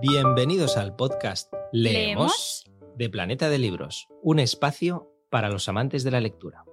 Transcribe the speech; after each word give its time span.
Bienvenidos 0.00 0.76
al 0.76 0.94
podcast 0.94 1.50
Leemos, 1.72 2.64
¿Leemos? 2.66 2.96
de 2.96 3.08
Planeta 3.08 3.48
de 3.48 3.58
Libros, 3.58 4.08
un 4.22 4.38
espacio 4.38 5.10
para 5.30 5.48
los 5.48 5.70
amantes 5.70 6.04
de 6.04 6.10
la 6.10 6.20
lectura. 6.20 6.64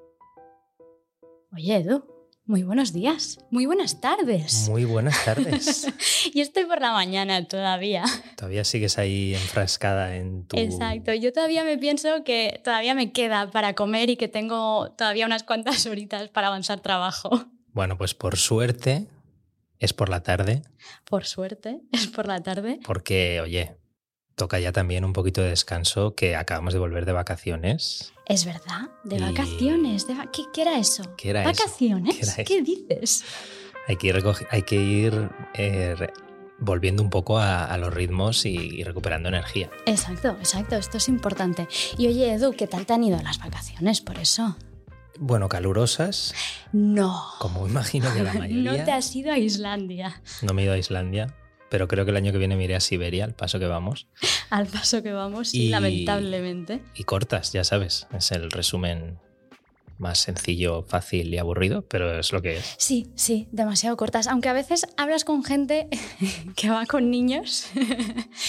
Oye, 1.53 1.77
Edu, 1.77 2.05
muy 2.45 2.63
buenos 2.63 2.91
días, 2.91 3.39
muy 3.49 3.65
buenas 3.65 4.01
tardes. 4.01 4.67
Muy 4.69 4.83
buenas 4.83 5.23
tardes. 5.23 5.87
Y 6.33 6.41
estoy 6.41 6.65
por 6.65 6.81
la 6.81 6.91
mañana 6.91 7.47
todavía. 7.47 8.03
Todavía 8.35 8.65
sigues 8.65 8.97
ahí 8.97 9.33
enfrascada 9.35 10.17
en 10.17 10.45
tu... 10.45 10.57
Exacto, 10.57 11.13
yo 11.13 11.31
todavía 11.31 11.63
me 11.63 11.77
pienso 11.77 12.23
que 12.25 12.59
todavía 12.63 12.93
me 12.93 13.13
queda 13.13 13.51
para 13.51 13.73
comer 13.73 14.09
y 14.09 14.17
que 14.17 14.27
tengo 14.27 14.91
todavía 14.97 15.25
unas 15.25 15.43
cuantas 15.43 15.85
horitas 15.85 16.29
para 16.29 16.47
avanzar 16.47 16.81
trabajo. 16.81 17.45
Bueno, 17.71 17.97
pues 17.97 18.13
por 18.13 18.37
suerte 18.37 19.07
es 19.83 19.93
por 19.93 20.09
la 20.09 20.23
tarde, 20.23 20.61
Por 21.05 21.25
suerte, 21.25 21.81
es 21.91 22.07
por 22.07 22.27
la 22.27 22.41
tarde. 22.41 22.79
porque, 22.85 23.41
oye, 23.41 23.77
toca 24.35 24.59
ya 24.59 24.71
también 24.71 25.05
un 25.05 25.13
poquito 25.13 25.41
de 25.41 25.49
descanso, 25.49 26.15
que 26.15 26.35
acabamos 26.35 26.73
de 26.73 26.79
volver 26.79 27.05
de 27.05 27.11
vacaciones. 27.11 28.13
Es 28.25 28.45
verdad, 28.45 28.89
de 29.03 29.17
Y- 29.17 29.19
vacaciones. 29.19 30.07
de 30.07 30.15
va- 30.15 30.31
¿Qué, 30.31 30.43
qué 30.53 30.61
era 30.63 30.79
eso? 30.79 31.03
¿Qué 31.17 31.29
era 31.29 31.41
eso? 31.43 31.51
¿Vacaciones? 31.63 32.15
¿Qué 32.17 32.23
era 32.25 32.43
¿Qué 32.43 32.61
dices? 32.61 33.23
Hay 33.87 33.97
que 33.97 34.07
ir, 34.07 34.15
recogi- 34.15 34.47
hay 34.49 34.61
que 34.63 34.75
ir 34.75 35.29
eh, 35.55 35.93
re- 35.97 36.13
volviendo 36.57 37.03
un 37.03 37.09
poco 37.09 37.37
a, 37.37 37.65
a 37.65 37.77
los 37.77 37.93
ritmos 37.93 38.45
y, 38.45 38.55
y 38.55 38.83
recuperando 38.83 39.27
energía. 39.27 39.69
Exacto, 39.85 40.29
exacto, 40.39 40.77
esto 40.77 40.97
es 40.97 41.09
importante. 41.09 41.67
Y 41.97 42.07
oye, 42.07 42.31
Edu, 42.33 42.53
¿qué 42.53 42.65
tal 42.67 42.85
te 42.85 42.93
han 42.93 43.03
ido 43.03 43.21
las 43.21 43.39
vacaciones 43.39 43.99
por 43.99 44.17
eso? 44.19 44.55
Bueno, 45.25 45.47
calurosas, 45.47 46.35
No. 46.73 47.23
como 47.39 47.65
imagino 47.65 48.13
que 48.13 48.23
la 48.23 48.33
mayoría. 48.33 48.71
No 48.79 48.83
te 48.83 48.91
has 48.91 49.15
ido 49.15 49.31
a 49.31 49.37
Islandia, 49.37 50.21
No 50.41 50.53
me 50.53 50.61
he 50.63 50.65
ido 50.65 50.73
a 50.73 50.77
Islandia, 50.77 51.33
pero 51.69 51.87
creo 51.87 52.03
que 52.03 52.11
el 52.11 52.17
año 52.17 52.33
que 52.33 52.37
viene 52.39 52.57
me 52.57 52.65
iré 52.65 52.75
a 52.75 52.81
Siberia, 52.81 53.23
al 53.23 53.33
paso 53.33 53.57
que 53.57 53.67
vamos. 53.67 54.07
al 54.49 54.67
paso 54.67 55.01
que 55.01 55.13
vamos, 55.13 55.47
sí, 55.47 55.67
Y- 55.67 55.69
lamentablemente. 55.69 56.81
Y 56.93 57.05
cortas, 57.05 57.53
ya 57.53 57.63
sabes, 57.63 58.05
es 58.13 58.33
el 58.33 58.51
resumen 58.51 59.17
más 59.97 60.19
sencillo, 60.19 60.83
fácil 60.83 61.33
y 61.33 61.37
aburrido, 61.37 61.83
pero 61.87 62.19
es 62.19 62.31
lo 62.33 62.41
que 62.41 62.57
es. 62.57 62.75
Sí, 62.77 63.11
sí, 63.15 63.47
demasiado 63.51 63.95
cortas. 63.95 64.27
Aunque 64.27 64.49
a 64.49 64.53
veces 64.53 64.85
hablas 64.97 65.23
con 65.23 65.43
gente 65.43 65.87
que 66.55 66.69
va 66.69 66.85
con 66.85 67.09
niños 67.11 67.67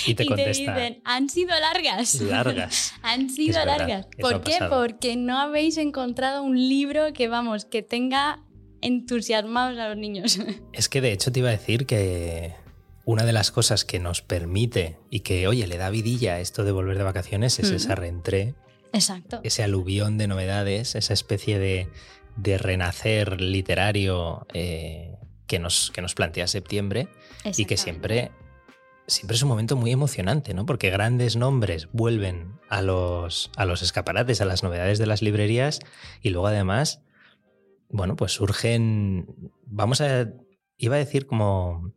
Y 0.06 0.14
te 0.14 0.24
y 0.24 0.28
te 0.28 0.48
dicen, 0.48 1.00
han 1.04 1.28
sido 1.28 1.50
largas. 1.60 2.20
largas. 2.20 2.94
Han 3.02 3.30
sido 3.30 3.60
Es 3.60 3.66
largas. 3.66 4.06
¿Por 4.20 4.42
qué? 4.42 4.58
Porque 4.68 5.16
no 5.16 5.38
habéis 5.38 5.76
encontrado 5.76 6.42
un 6.42 6.56
libro 6.56 7.12
que, 7.12 7.28
vamos, 7.28 7.64
que 7.66 7.82
tenga 7.82 8.42
entusiasmados 8.80 9.78
a 9.78 9.88
los 9.88 9.96
niños. 9.98 10.38
Es 10.72 10.88
que 10.88 11.00
de 11.00 11.12
hecho 11.12 11.30
te 11.32 11.40
iba 11.40 11.48
a 11.48 11.52
decir 11.52 11.86
que 11.86 12.54
una 13.04 13.24
de 13.24 13.32
las 13.32 13.50
cosas 13.50 13.84
que 13.84 13.98
nos 13.98 14.22
permite 14.22 14.98
y 15.10 15.20
que, 15.20 15.46
oye, 15.46 15.66
le 15.66 15.76
da 15.76 15.90
vidilla 15.90 16.34
a 16.34 16.40
esto 16.40 16.64
de 16.64 16.72
volver 16.72 16.96
de 16.98 17.04
vacaciones 17.04 17.58
es 17.58 17.66
Ujú. 17.66 17.76
esa 17.76 17.94
reentré, 17.94 18.54
Exacto. 18.94 19.40
ese 19.42 19.62
aluvión 19.62 20.18
de 20.18 20.28
novedades, 20.28 20.94
esa 20.94 21.12
especie 21.12 21.58
de, 21.58 21.88
de 22.36 22.58
renacer 22.58 23.40
literario 23.40 24.46
eh, 24.54 25.16
que, 25.46 25.58
nos, 25.58 25.90
que 25.90 26.02
nos 26.02 26.14
plantea 26.14 26.46
septiembre 26.46 27.08
y 27.56 27.64
que 27.66 27.76
siempre, 27.76 28.30
siempre 29.06 29.36
es 29.36 29.42
un 29.42 29.48
momento 29.48 29.76
muy 29.76 29.90
emocionante, 29.90 30.54
¿no? 30.54 30.66
Porque 30.66 30.90
grandes 30.90 31.36
nombres 31.36 31.88
vuelven 31.92 32.58
a 32.68 32.82
los, 32.82 33.50
a 33.56 33.64
los 33.64 33.82
escaparates, 33.82 34.40
a 34.40 34.44
las 34.44 34.62
novedades 34.62 34.98
de 34.98 35.06
las 35.06 35.22
librerías 35.22 35.80
y 36.22 36.30
luego 36.30 36.46
además, 36.46 37.02
bueno, 37.88 38.16
pues 38.16 38.32
surgen, 38.32 39.52
vamos 39.66 40.00
a, 40.00 40.28
iba 40.76 40.96
a 40.96 40.98
decir 40.98 41.26
como 41.26 41.92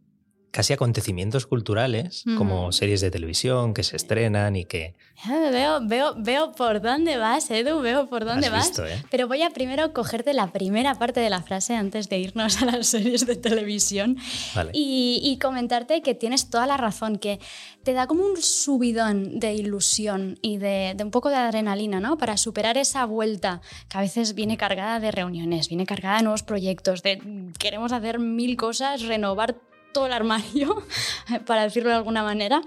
casi 0.51 0.73
acontecimientos 0.73 1.45
culturales, 1.45 2.23
como 2.37 2.71
series 2.71 3.01
de 3.01 3.11
televisión 3.11 3.73
que 3.73 3.83
se 3.83 3.95
estrenan 3.95 4.55
y 4.55 4.65
que... 4.65 4.95
Ah, 5.23 5.49
Veo, 5.51 5.79
veo, 5.87 6.15
veo 6.17 6.51
por 6.51 6.81
dónde 6.81 7.17
vas, 7.17 7.49
Edu, 7.51 7.79
veo 7.81 8.07
por 8.07 8.23
dónde 8.25 8.49
vas. 8.49 8.67
visto, 8.67 8.85
¿eh? 8.85 9.03
Pero 9.09 9.27
voy 9.27 9.41
a 9.41 9.49
primero 9.49 9.91
cogerte 9.93 10.33
la 10.33 10.51
primera 10.51 10.95
parte 10.95 11.19
de 11.19 11.29
la 11.29 11.41
frase 11.41 11.75
antes 11.75 12.07
de 12.09 12.19
irnos 12.19 12.61
a 12.61 12.65
las 12.65 12.87
series 12.95 13.25
de 13.25 13.35
televisión 13.35 14.17
Vale. 14.55 14.71
y, 14.73 15.19
y 15.23 15.39
comentarte 15.39 16.01
que 16.01 16.13
tienes 16.15 16.49
toda 16.49 16.65
la 16.67 16.77
razón, 16.77 17.17
que 17.17 17.39
te 17.83 17.93
da 17.93 18.05
como 18.07 18.23
un 18.25 18.37
subidón 18.37 19.39
de 19.39 19.53
ilusión 19.53 20.37
y 20.41 20.57
de, 20.57 20.93
de 20.95 21.03
un 21.03 21.11
poco 21.11 21.29
de 21.29 21.35
adrenalina, 21.35 21.99
¿no? 21.99 22.17
Para 22.17 22.37
superar 22.37 22.77
esa 22.77 23.05
vuelta 23.05 23.61
que 23.89 23.97
a 23.97 24.01
veces 24.01 24.33
viene 24.35 24.57
cargada 24.57 24.99
de 24.99 25.11
reuniones, 25.11 25.67
viene 25.69 25.85
cargada 25.85 26.17
de 26.17 26.23
nuevos 26.23 26.43
proyectos, 26.43 27.01
de 27.03 27.51
queremos 27.59 27.91
hacer 27.91 28.19
mil 28.19 28.55
cosas, 28.57 29.01
renovar 29.03 29.57
todo 29.97 30.05
el 30.05 30.13
armario, 30.13 30.83
para 31.47 31.63
decirlo 31.63 31.89
de 31.89 31.95
alguna 31.95 32.21
manera, 32.21 32.61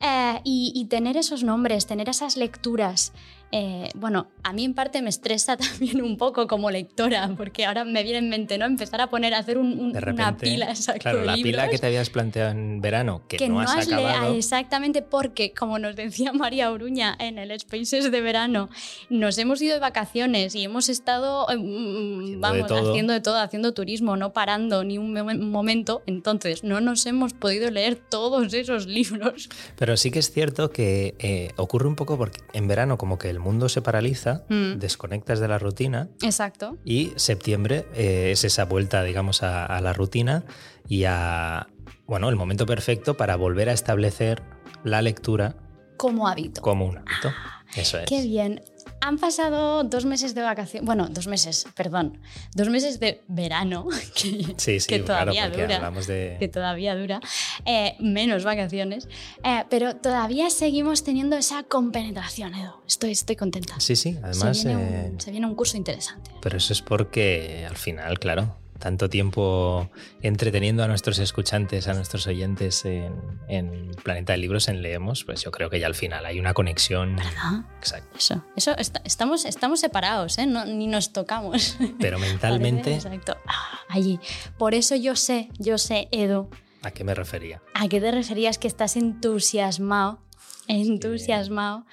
eh, 0.00 0.40
y, 0.44 0.70
y 0.74 0.84
tener 0.84 1.16
esos 1.16 1.42
nombres, 1.42 1.86
tener 1.86 2.10
esas 2.10 2.36
lecturas. 2.36 3.14
Eh, 3.56 3.88
bueno, 3.94 4.26
a 4.42 4.52
mí 4.52 4.64
en 4.64 4.74
parte 4.74 5.00
me 5.00 5.10
estresa 5.10 5.56
también 5.56 6.02
un 6.02 6.16
poco 6.16 6.48
como 6.48 6.70
lectora, 6.72 7.30
porque 7.36 7.64
ahora 7.66 7.84
me 7.84 8.02
viene 8.02 8.18
en 8.18 8.28
mente, 8.28 8.58
¿no? 8.58 8.64
Empezar 8.66 9.00
a 9.00 9.08
poner, 9.10 9.32
a 9.32 9.38
hacer 9.38 9.58
un- 9.58 9.78
un- 9.78 9.92
De 9.92 10.10
una 10.10 10.36
pila, 10.36 10.66
exacto, 10.70 11.02
claro, 11.02 11.18
de 11.20 11.26
la 11.26 11.34
pila 11.34 11.68
que 11.70 11.78
te 11.78 11.86
habías 11.86 12.10
planteado 12.10 12.50
en 12.50 12.80
verano, 12.80 13.22
que, 13.28 13.48
no, 13.48 13.60
has, 13.60 13.86
le- 13.86 13.94
acabado, 13.94 14.34
exactamente 14.34 15.02
porque, 15.02 15.52
como 15.52 15.78
nos 15.78 15.94
decía 15.94 16.32
María 16.34 16.72
Uruña 16.72 17.14
en 17.20 17.38
el 17.38 17.56
Spaces 17.60 18.10
de 18.10 18.20
verano, 18.20 18.68
nos 19.08 19.38
hemos 19.38 19.62
ido 19.62 19.74
de 19.74 19.80
vacaciones 19.80 20.54
y 20.56 20.64
hemos 20.64 20.88
estado, 20.88 21.46
eh, 21.50 21.56
mm, 21.56 21.62
Haciendo 22.24 22.30
de 22.30 22.36
vamos, 22.40 22.66
todo. 22.66 22.90
haciendo 22.90 23.12
de 23.12 23.20
todo, 23.20 23.36
haciendo 23.38 23.72
turismo, 23.72 24.16
no 24.16 24.32
parando 24.32 24.82
ni 24.82 24.98
un 24.98 25.12
mo- 25.12 25.24
momento. 25.34 26.02
Entonces, 26.06 26.64
no 26.64 26.80
nos 26.80 27.06
hemos 27.06 27.32
podido 27.34 27.70
leer 27.70 27.94
todos 27.96 28.52
esos 28.52 28.86
libros. 28.86 29.48
Pero 29.76 29.96
sí 29.96 30.10
que 30.10 30.18
es 30.18 30.32
cierto 30.32 30.70
que 30.70 31.14
eh, 31.20 31.50
ocurre 31.56 31.86
un 31.86 31.94
poco 31.96 32.16
porque 32.18 32.40
en 32.52 32.66
verano 32.66 32.98
como 32.98 33.16
que 33.18 33.30
el 33.30 33.38
mundo 33.44 33.68
se 33.68 33.80
paraliza, 33.82 34.42
Mm. 34.48 34.78
desconectas 34.78 35.38
de 35.38 35.46
la 35.48 35.58
rutina 35.58 36.08
Exacto. 36.22 36.76
y 36.84 37.12
septiembre 37.16 37.86
eh, 37.94 38.30
es 38.32 38.42
esa 38.44 38.64
vuelta, 38.64 39.02
digamos, 39.04 39.42
a, 39.44 39.64
a 39.66 39.80
la 39.80 39.92
rutina 39.92 40.44
y 40.88 41.04
a, 41.04 41.68
bueno, 42.06 42.28
el 42.28 42.36
momento 42.36 42.66
perfecto 42.66 43.16
para 43.16 43.36
volver 43.36 43.68
a 43.68 43.72
establecer 43.72 44.42
la 44.82 45.00
lectura 45.02 45.54
Como 45.96 46.26
hábito. 46.26 46.60
como 46.62 46.86
un 46.86 46.98
hábito. 46.98 47.30
Eso 47.76 47.98
es. 47.98 48.06
Qué 48.06 48.22
bien. 48.22 48.62
Han 49.06 49.18
pasado 49.18 49.84
dos 49.84 50.06
meses 50.06 50.34
de 50.34 50.40
vacaciones, 50.40 50.86
bueno, 50.86 51.08
dos 51.10 51.26
meses, 51.26 51.66
perdón, 51.76 52.18
dos 52.54 52.70
meses 52.70 52.98
de 53.00 53.20
verano, 53.28 53.86
que, 54.14 54.54
Sí, 54.56 54.80
sí, 54.80 54.86
que 54.88 55.04
claro, 55.04 55.32
todavía 55.32 55.44
porque 55.48 55.62
dura. 55.62 55.76
hablamos 55.76 56.06
de... 56.06 56.36
que 56.38 56.48
todavía 56.48 56.96
dura, 56.96 57.20
eh, 57.66 57.96
menos 58.00 58.44
vacaciones, 58.44 59.06
eh, 59.42 59.64
pero 59.68 59.94
todavía 59.96 60.48
seguimos 60.48 61.04
teniendo 61.04 61.36
esa 61.36 61.64
compenetración, 61.64 62.54
Edu. 62.54 62.72
Estoy, 62.86 63.10
estoy 63.10 63.36
contenta. 63.36 63.78
Sí, 63.78 63.94
sí, 63.94 64.16
además... 64.22 64.56
se, 64.58 64.68
viene 64.68 64.82
eh, 65.06 65.10
un, 65.12 65.20
se 65.20 65.30
viene 65.30 65.46
un 65.46 65.54
curso 65.54 65.76
interesante. 65.76 66.30
Pero 66.40 66.56
eso 66.56 66.72
es 66.72 66.80
porque 66.80 67.66
al 67.68 67.76
final, 67.76 68.18
claro, 68.18 68.56
tanto 68.84 69.08
tiempo 69.08 69.90
entreteniendo 70.20 70.84
a 70.84 70.88
nuestros 70.88 71.18
escuchantes, 71.18 71.88
a 71.88 71.94
nuestros 71.94 72.26
oyentes 72.26 72.84
en, 72.84 73.14
en 73.48 73.92
Planeta 74.02 74.34
de 74.34 74.38
Libros, 74.40 74.68
en 74.68 74.82
Leemos, 74.82 75.24
pues 75.24 75.42
yo 75.42 75.50
creo 75.50 75.70
que 75.70 75.80
ya 75.80 75.86
al 75.86 75.94
final 75.94 76.26
hay 76.26 76.38
una 76.38 76.52
conexión. 76.52 77.16
¿Verdad? 77.16 77.64
Exacto. 77.78 78.14
Eso, 78.18 78.42
eso 78.54 78.76
está- 78.76 79.00
estamos, 79.06 79.46
estamos 79.46 79.80
separados, 79.80 80.36
¿eh? 80.36 80.44
No- 80.46 80.66
ni 80.66 80.86
nos 80.86 81.14
tocamos. 81.14 81.78
Pero 81.98 82.18
mentalmente, 82.20 82.90
Parece- 82.90 83.08
Exacto. 83.08 83.38
Ah, 83.46 83.78
allí. 83.88 84.20
Por 84.58 84.74
eso 84.74 84.94
yo 84.96 85.16
sé, 85.16 85.48
yo 85.58 85.78
sé, 85.78 86.08
Edu, 86.12 86.50
¿a 86.82 86.90
qué 86.90 87.04
me 87.04 87.14
refería? 87.14 87.62
¿a 87.72 87.88
qué 87.88 88.02
te 88.02 88.10
referías 88.10 88.58
que 88.58 88.68
estás 88.68 88.96
entusiasmado? 88.96 90.20
Entusiasmado. 90.68 91.86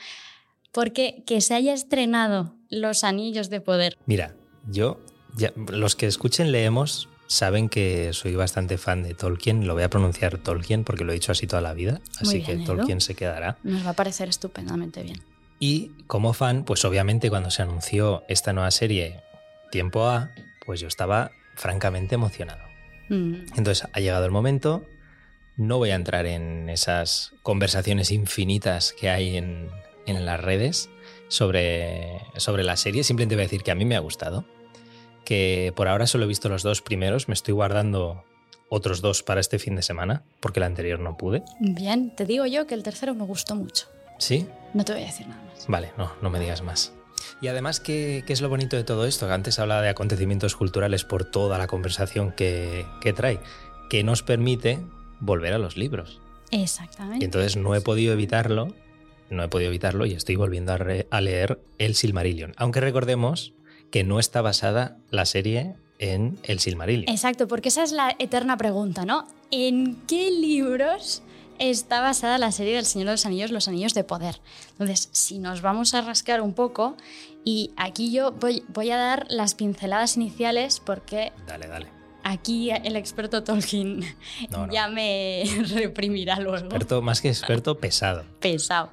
Porque 0.74 1.24
que 1.26 1.40
se 1.40 1.54
haya 1.54 1.74
estrenado 1.74 2.54
Los 2.70 3.06
Anillos 3.06 3.50
de 3.50 3.62
Poder. 3.62 3.98
Mira, 4.06 4.36
yo, 4.70 5.00
ya, 5.36 5.54
los 5.56 5.96
que 5.96 6.08
escuchen 6.08 6.52
Leemos 6.52 7.10
saben 7.28 7.70
que 7.70 8.12
soy 8.12 8.36
bastante 8.36 8.78
fan 8.78 9.04
de 9.04 9.14
Tolkien, 9.14 9.66
lo 9.66 9.74
voy 9.74 9.84
a 9.84 9.90
pronunciar 9.90 10.38
Tolkien 10.38 10.84
porque 10.84 11.06
lo 11.06 11.12
he 11.12 11.16
dicho 11.16 11.32
así 11.32 11.48
toda 11.48 11.62
la 11.62 11.74
vida, 11.74 12.02
así 12.20 12.38
bien, 12.38 12.46
que 12.46 12.52
Edu. 12.54 12.66
Tolkien 12.66 13.00
se 13.00 13.16
quedará. 13.16 13.58
Nos 13.64 13.86
va 13.86 13.92
a 13.92 13.94
parecer 13.94 14.28
estupendamente 14.28 15.02
bien. 15.02 15.22
Y 15.58 15.92
como 16.08 16.34
fan, 16.34 16.66
pues 16.66 16.84
obviamente 16.84 17.30
cuando 17.30 17.50
se 17.52 17.62
anunció 17.62 18.24
esta 18.28 18.52
nueva 18.52 18.72
serie 18.72 19.22
Tiempo 19.72 20.08
A, 20.08 20.32
pues 20.66 20.82
yo 20.82 20.88
estaba 20.88 21.32
francamente 21.56 22.16
emocionado. 22.16 22.62
Mm. 23.10 23.46
Entonces 23.56 23.88
ha 23.94 24.00
llegado 24.00 24.26
el 24.26 24.32
momento, 24.32 24.86
no 25.56 25.78
voy 25.78 25.92
a 25.92 25.96
entrar 25.96 26.26
en 26.26 26.70
esas 26.70 27.34
conversaciones 27.44 28.12
infinitas 28.12 28.94
que 29.00 29.10
hay 29.10 29.38
en, 29.38 29.70
en 30.06 30.26
las 30.26 30.42
redes 30.42 30.90
sobre, 31.30 32.20
sobre 32.36 32.64
la 32.64 32.76
serie, 32.76 33.06
simplemente 33.06 33.36
voy 33.36 33.44
a 33.44 33.46
decir 33.46 33.64
que 33.64 33.72
a 33.72 33.76
mí 33.76 33.86
me 33.86 33.96
ha 33.96 34.00
gustado, 34.00 34.46
que 35.26 35.74
por 35.76 35.88
ahora 35.88 36.08
solo 36.08 36.26
he 36.26 36.28
visto 36.28 36.50
los 36.50 36.64
dos 36.64 36.82
primeros, 36.82 37.28
me 37.28 37.34
estoy 37.34 37.54
guardando 37.54 38.24
otros 38.70 39.02
dos 39.02 39.22
para 39.24 39.42
este 39.42 39.60
fin 39.60 39.76
de 39.76 39.82
semana, 39.82 40.24
porque 40.40 40.60
el 40.60 40.64
anterior 40.64 41.00
no 41.00 41.18
pude. 41.18 41.44
Bien, 41.60 42.16
te 42.16 42.26
digo 42.26 42.46
yo 42.46 42.68
que 42.68 42.74
el 42.74 42.84
tercero 42.84 43.14
me 43.14 43.26
gustó 43.26 43.56
mucho. 43.56 43.88
¿Sí? 44.18 44.48
No 44.74 44.86
te 44.86 44.94
voy 44.94 45.04
a 45.04 45.06
decir 45.08 45.28
nada 45.28 45.42
más. 45.44 45.66
Vale, 45.68 45.92
no, 45.98 46.12
no 46.22 46.30
me 46.30 46.40
digas 46.40 46.62
más. 46.62 46.94
Y 47.42 47.48
además, 47.48 47.80
¿qué, 47.80 48.24
qué 48.26 48.34
es 48.34 48.42
lo 48.42 48.50
bonito 48.50 48.76
de 48.78 48.84
todo 48.84 49.06
esto? 49.06 49.28
Que 49.28 49.34
antes 49.34 49.60
hablaba 49.60 49.82
de 49.82 49.90
acontecimientos 49.90 50.56
culturales 50.56 51.04
por 51.04 51.26
toda 51.26 51.58
la 51.58 51.68
conversación 51.68 52.32
que, 52.32 52.86
que 53.02 53.14
trae, 53.14 53.40
que 53.90 54.04
nos 54.04 54.24
permite 54.24 54.80
volver 55.20 55.54
a 55.54 55.58
los 55.58 55.76
libros. 55.76 56.20
Exactamente. 56.52 57.24
Y 57.24 57.26
entonces 57.26 57.58
no 57.58 57.76
he 57.76 57.82
podido 57.82 58.14
evitarlo, 58.14 58.70
no 59.30 59.44
he 59.44 59.48
podido 59.50 59.70
evitarlo 59.70 60.06
y 60.06 60.14
estoy 60.14 60.36
volviendo 60.36 60.74
a, 60.74 60.78
re- 60.78 61.08
a 61.12 61.20
leer 61.22 61.60
el 61.78 61.96
Silmarillion. 61.96 62.54
Aunque 62.58 62.80
recordemos 62.80 63.54
que 63.92 64.04
no 64.04 64.20
está 64.20 64.42
basada 64.42 64.98
la 65.10 65.26
serie 65.26 65.76
en 66.00 66.40
el 66.44 66.60
Silmarillion. 66.60 67.10
Exacto, 67.10 67.48
porque 67.48 67.70
esa 67.70 67.84
es 67.84 67.92
la 67.92 68.16
eterna 68.18 68.58
pregunta, 68.58 69.06
¿no? 69.06 69.28
¿En 69.52 69.98
qué 70.08 70.32
libros 70.32 71.22
está 71.60 72.02
basada 72.02 72.40
la 72.40 72.52
serie 72.52 72.76
del 72.76 72.86
Señor 72.86 73.08
de 73.08 73.14
los 73.14 73.26
Anillos, 73.26 73.52
Los 73.52 73.68
Anillos 73.68 73.94
de 73.94 74.04
Poder? 74.04 74.42
Entonces, 74.72 75.10
si 75.12 75.38
nos 75.38 75.62
vamos 75.62 75.94
a 75.94 76.02
rascar 76.02 76.42
un 76.42 76.54
poco, 76.54 76.98
y 77.44 77.72
aquí 77.76 78.12
yo 78.12 78.32
voy, 78.32 78.64
voy 78.70 78.90
a 78.92 78.98
dar 78.98 79.28
las 79.30 79.54
pinceladas 79.54 80.16
iniciales 80.18 80.82
porque 80.84 81.32
Dale, 81.46 81.68
dale. 81.68 82.01
Aquí 82.24 82.72
el 82.72 82.96
experto 82.96 83.44
Tolkien 83.44 84.00
No, 84.50 84.68
no. 84.68 84.74
ya 84.74 84.88
me 84.88 85.44
reprimirá 85.74 86.40
luego. 86.40 86.58
Experto, 86.58 87.02
más 87.02 87.22
que 87.22 87.30
experto, 87.30 87.78
pesado. 87.78 88.24
pesado. 88.40 88.92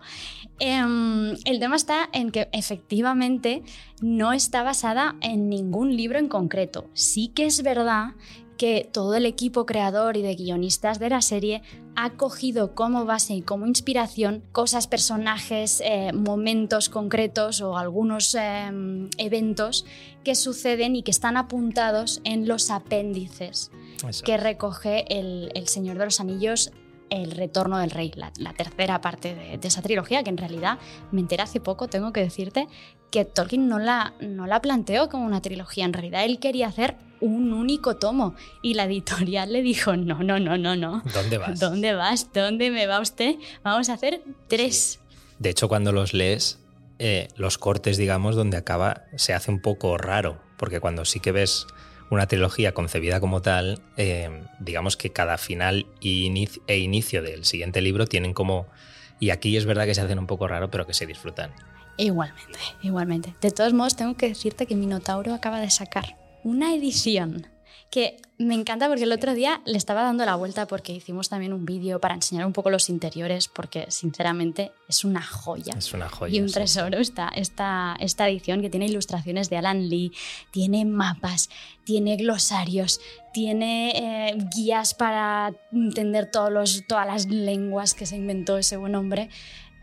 Em, 0.61 1.37
el 1.45 1.61
tema 1.61 1.77
está 1.77 2.09
en 2.13 2.33
que 2.33 2.49
efectivamente 2.53 3.63
no 4.01 4.33
está 4.33 4.63
basada 4.65 5.15
en 5.21 5.49
ningún 5.49 5.97
libro 5.97 6.19
en 6.19 6.29
concreto. 6.29 6.89
Sí 6.95 7.29
que 7.29 7.47
es 7.47 7.63
verdad 7.63 8.15
que 8.59 8.89
todo 8.93 9.15
el 9.15 9.25
equipo 9.25 9.65
creador 9.65 10.17
y 10.17 10.23
de 10.23 10.35
guionistas 10.35 10.99
de 10.99 11.09
la 11.09 11.23
serie 11.23 11.63
ha 11.97 12.11
cogido 12.11 12.75
como 12.75 13.07
base 13.07 13.35
y 13.35 13.43
como 13.43 13.67
inspiración 13.67 14.43
cosas, 14.53 14.87
personajes, 14.87 15.81
eh, 15.85 16.13
momentos 16.13 16.89
concretos 16.89 17.61
o 17.61 17.79
algunos 17.79 18.35
em, 18.35 19.09
eventos 19.17 19.87
que 20.25 20.35
suceden 20.35 20.97
y 20.97 21.03
que 21.03 21.13
están 21.13 21.37
apuntados 21.37 22.21
en 22.25 22.47
los 22.47 22.71
apéndices 22.71 23.71
Eso. 24.07 24.25
que 24.25 24.37
recoge 24.37 25.07
el, 25.19 25.51
el 25.55 25.69
Señor 25.69 25.97
de 25.97 26.05
los 26.05 26.21
Anillos, 26.21 26.73
El 27.11 27.31
Retorno 27.31 27.79
del 27.79 27.91
Rey, 27.91 28.13
la, 28.17 28.33
la 28.39 28.53
tercera 28.53 29.01
parte 29.01 29.35
de, 29.35 29.57
de 29.57 29.69
esa 29.69 29.81
trilogía, 29.81 30.23
que 30.23 30.31
en 30.31 30.37
realidad 30.37 30.79
me 31.13 31.21
enteré 31.21 31.43
hace 31.43 31.61
poco, 31.61 31.89
tengo 31.89 32.13
que 32.13 32.21
decirte, 32.21 32.67
que 33.11 33.25
Tolkien 33.25 33.69
no 33.69 33.79
la, 33.79 34.15
no 34.21 34.47
la 34.47 34.61
planteó 34.61 35.09
como 35.09 35.25
una 35.25 35.41
trilogía, 35.41 35.85
en 35.85 35.93
realidad 35.93 36.25
él 36.25 36.39
quería 36.39 36.69
hacer 36.69 36.97
un 37.21 37.53
único 37.53 37.97
tomo 37.97 38.35
y 38.63 38.75
la 38.75 38.85
editorial 38.85 39.53
le 39.53 39.63
dijo, 39.63 39.97
no, 39.97 40.23
no, 40.23 40.39
no, 40.39 40.57
no, 40.57 40.77
no. 40.77 41.03
¿Dónde 41.15 41.39
vas? 41.39 41.59
¿Dónde 41.59 41.95
vas? 41.95 42.33
¿Dónde 42.33 42.71
me 42.71 42.87
va 42.87 43.01
usted? 43.01 43.37
Vamos 43.63 43.89
a 43.89 43.95
hacer 43.95 44.23
tres. 44.47 45.01
De 45.39 45.51
hecho, 45.51 45.69
cuando 45.69 45.93
los 45.93 46.15
lees, 46.15 46.59
eh, 46.99 47.29
los 47.37 47.59
cortes, 47.59 47.97
digamos, 47.97 48.37
donde 48.37 48.57
acaba, 48.57 49.05
se 49.17 49.35
hace 49.35 49.51
un 49.51 49.61
poco 49.61 49.97
raro, 49.99 50.41
porque 50.57 50.81
cuando 50.81 51.05
sí 51.05 51.21
que 51.21 51.33
ves 51.33 51.67
una 52.11 52.27
trilogía 52.27 52.73
concebida 52.73 53.21
como 53.21 53.43
tal, 53.43 53.81
eh, 53.97 54.43
digamos 54.61 54.97
que 54.97 55.11
cada 55.11 55.39
final 55.39 55.87
e 56.01 56.79
inicio 56.79 57.23
del 57.23 57.45
siguiente 57.45 57.81
libro 57.81 58.07
tienen 58.07 58.33
como... 58.33 58.67
Y 59.21 59.31
aquí 59.31 59.57
es 59.57 59.67
verdad 59.67 59.85
que 59.85 59.95
se 59.95 60.01
hacen 60.01 60.19
un 60.19 60.29
poco 60.29 60.47
raro, 60.47 60.71
pero 60.71 60.87
que 60.87 60.95
se 60.95 61.05
disfrutan. 61.05 61.53
Igualmente, 61.99 62.59
igualmente. 62.83 63.35
De 63.41 63.51
todos 63.51 63.75
modos, 63.75 63.97
tengo 63.97 64.17
que 64.17 64.29
decirte 64.29 64.67
que 64.67 64.77
Minotauro 64.77 65.35
acaba 65.35 65.61
de 65.61 65.69
sacar 65.71 66.17
una 66.45 66.75
edición 66.75 67.47
que 67.91 68.21
me 68.37 68.55
encanta 68.55 68.87
porque 68.87 69.05
el 69.05 69.13
otro 69.13 69.35
día 69.35 69.63
le 69.65 69.79
estaba 69.79 70.03
dando 70.03 70.25
la 70.25 70.37
vuelta 70.37 70.67
porque 70.67 70.93
hicimos 70.93 71.29
también 71.29 71.53
un 71.53 71.65
vídeo 71.65 72.01
para 72.01 72.15
enseñar 72.15 72.45
un 72.45 72.53
poco 72.53 72.71
los 72.71 72.91
interiores 72.91 73.49
porque 73.49 73.87
sinceramente 73.91 74.73
es 74.89 75.05
una 75.05 75.23
joya. 75.23 75.75
Es 75.77 75.93
una 75.95 76.09
joya. 76.09 76.37
Y 76.37 76.41
un 76.41 76.49
sí. 76.49 76.55
tesoro 76.55 76.99
esta, 76.99 77.29
esta, 77.29 77.97
esta 77.99 78.29
edición 78.29 78.61
que 78.61 78.69
tiene 78.69 78.87
ilustraciones 78.87 79.49
de 79.49 79.57
Alan 79.57 79.89
Lee, 79.89 80.13
tiene 80.53 80.85
mapas, 80.85 81.49
tiene 81.85 82.17
glosarios, 82.17 83.01
tiene 83.33 83.93
eh, 84.31 84.39
guías 84.55 84.95
para 84.95 85.53
entender 85.73 86.31
todos 86.31 86.53
los, 86.53 86.85
todas 86.87 87.07
las 87.07 87.27
lenguas 87.27 87.95
que 87.95 88.07
se 88.07 88.17
inventó 88.17 88.59
ese 88.59 88.77
buen 88.77 88.95
hombre. 88.95 89.31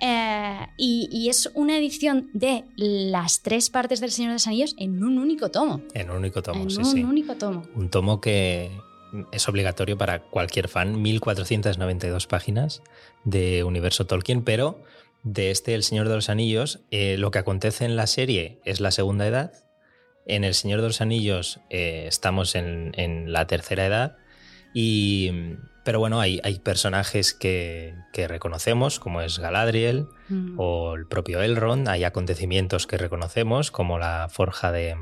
Eh, 0.01 0.68
y, 0.77 1.07
y 1.12 1.30
es 1.30 1.50
una 1.53 1.77
edición 1.77 2.30
de 2.33 2.65
las 2.75 3.42
tres 3.42 3.69
partes 3.69 4.01
del 4.01 4.12
Señor 4.12 4.31
de 4.31 4.36
los 4.36 4.47
Anillos 4.47 4.75
en 4.77 5.03
un 5.03 5.18
único 5.18 5.50
tomo. 5.50 5.81
En 5.94 6.09
un 6.09 6.18
único 6.18 6.42
tomo, 6.42 6.63
en 6.63 6.69
sí, 6.69 6.80
un 6.80 6.86
sí. 6.86 7.03
único 7.03 7.36
tomo. 7.36 7.63
Un 7.75 7.89
tomo 7.89 8.19
que 8.19 8.71
es 9.31 9.47
obligatorio 9.47 9.97
para 9.97 10.19
cualquier 10.24 10.68
fan, 10.68 11.01
1492 11.01 12.27
páginas 12.27 12.81
de 13.24 13.63
Universo 13.63 14.06
Tolkien, 14.06 14.44
pero 14.44 14.81
de 15.24 15.51
este 15.51 15.74
El 15.74 15.83
Señor 15.83 16.09
de 16.09 16.15
los 16.15 16.30
Anillos, 16.30 16.81
eh, 16.92 17.18
lo 17.18 17.31
que 17.31 17.39
acontece 17.39 17.86
en 17.86 17.95
la 17.95 18.07
serie 18.07 18.59
es 18.65 18.80
la 18.80 18.92
segunda 18.92 19.25
edad, 19.25 19.53
en 20.27 20.44
El 20.44 20.53
Señor 20.53 20.81
de 20.81 20.88
los 20.88 21.01
Anillos 21.01 21.59
eh, 21.69 22.06
estamos 22.07 22.56
en, 22.56 22.92
en 22.95 23.31
la 23.31 23.47
tercera 23.47 23.86
edad, 23.86 24.18
y, 24.74 25.31
pero 25.86 26.00
bueno, 26.00 26.20
hay, 26.20 26.42
hay 26.44 26.60
personajes 26.60 27.34
que, 27.34 27.96
que 28.12 28.28
reconocemos, 28.28 29.00
como 29.00 29.22
es 29.22 29.40
Galadriel 29.40 30.08
Mm. 30.28 30.56
o 30.60 30.96
el 30.96 31.06
propio 31.06 31.42
Elrond, 31.44 31.88
hay 31.88 32.04
acontecimientos 32.04 32.88
que 32.88 32.98
reconocemos, 32.98 33.70
como 33.72 34.00
la 34.00 34.28
forja 34.30 34.72
de, 34.74 34.96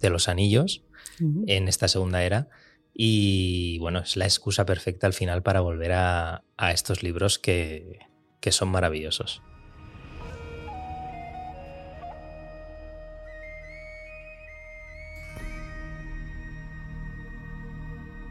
de 0.00 0.10
los 0.10 0.28
anillos 0.28 0.82
Mm. 1.20 1.44
en 1.46 1.68
esta 1.68 1.86
segunda 1.86 2.22
era. 2.24 2.48
Y 2.94 3.78
bueno, 3.78 4.00
es 4.00 4.16
la 4.16 4.24
excusa 4.24 4.64
perfecta 4.66 5.06
al 5.06 5.12
final 5.12 5.42
para 5.42 5.60
volver 5.60 5.92
a, 5.92 6.42
a 6.56 6.72
estos 6.72 7.02
libros 7.02 7.38
que, 7.38 7.98
que 8.40 8.50
son 8.52 8.68
maravillosos. 8.70 9.42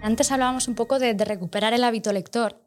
Antes 0.02 0.32
hablábamos 0.32 0.68
un 0.68 0.76
poco 0.76 1.00
de, 1.00 1.14
de 1.14 1.26
recuperar 1.26 1.74
el 1.74 1.84
hábito 1.84 2.14
lector. 2.14 2.62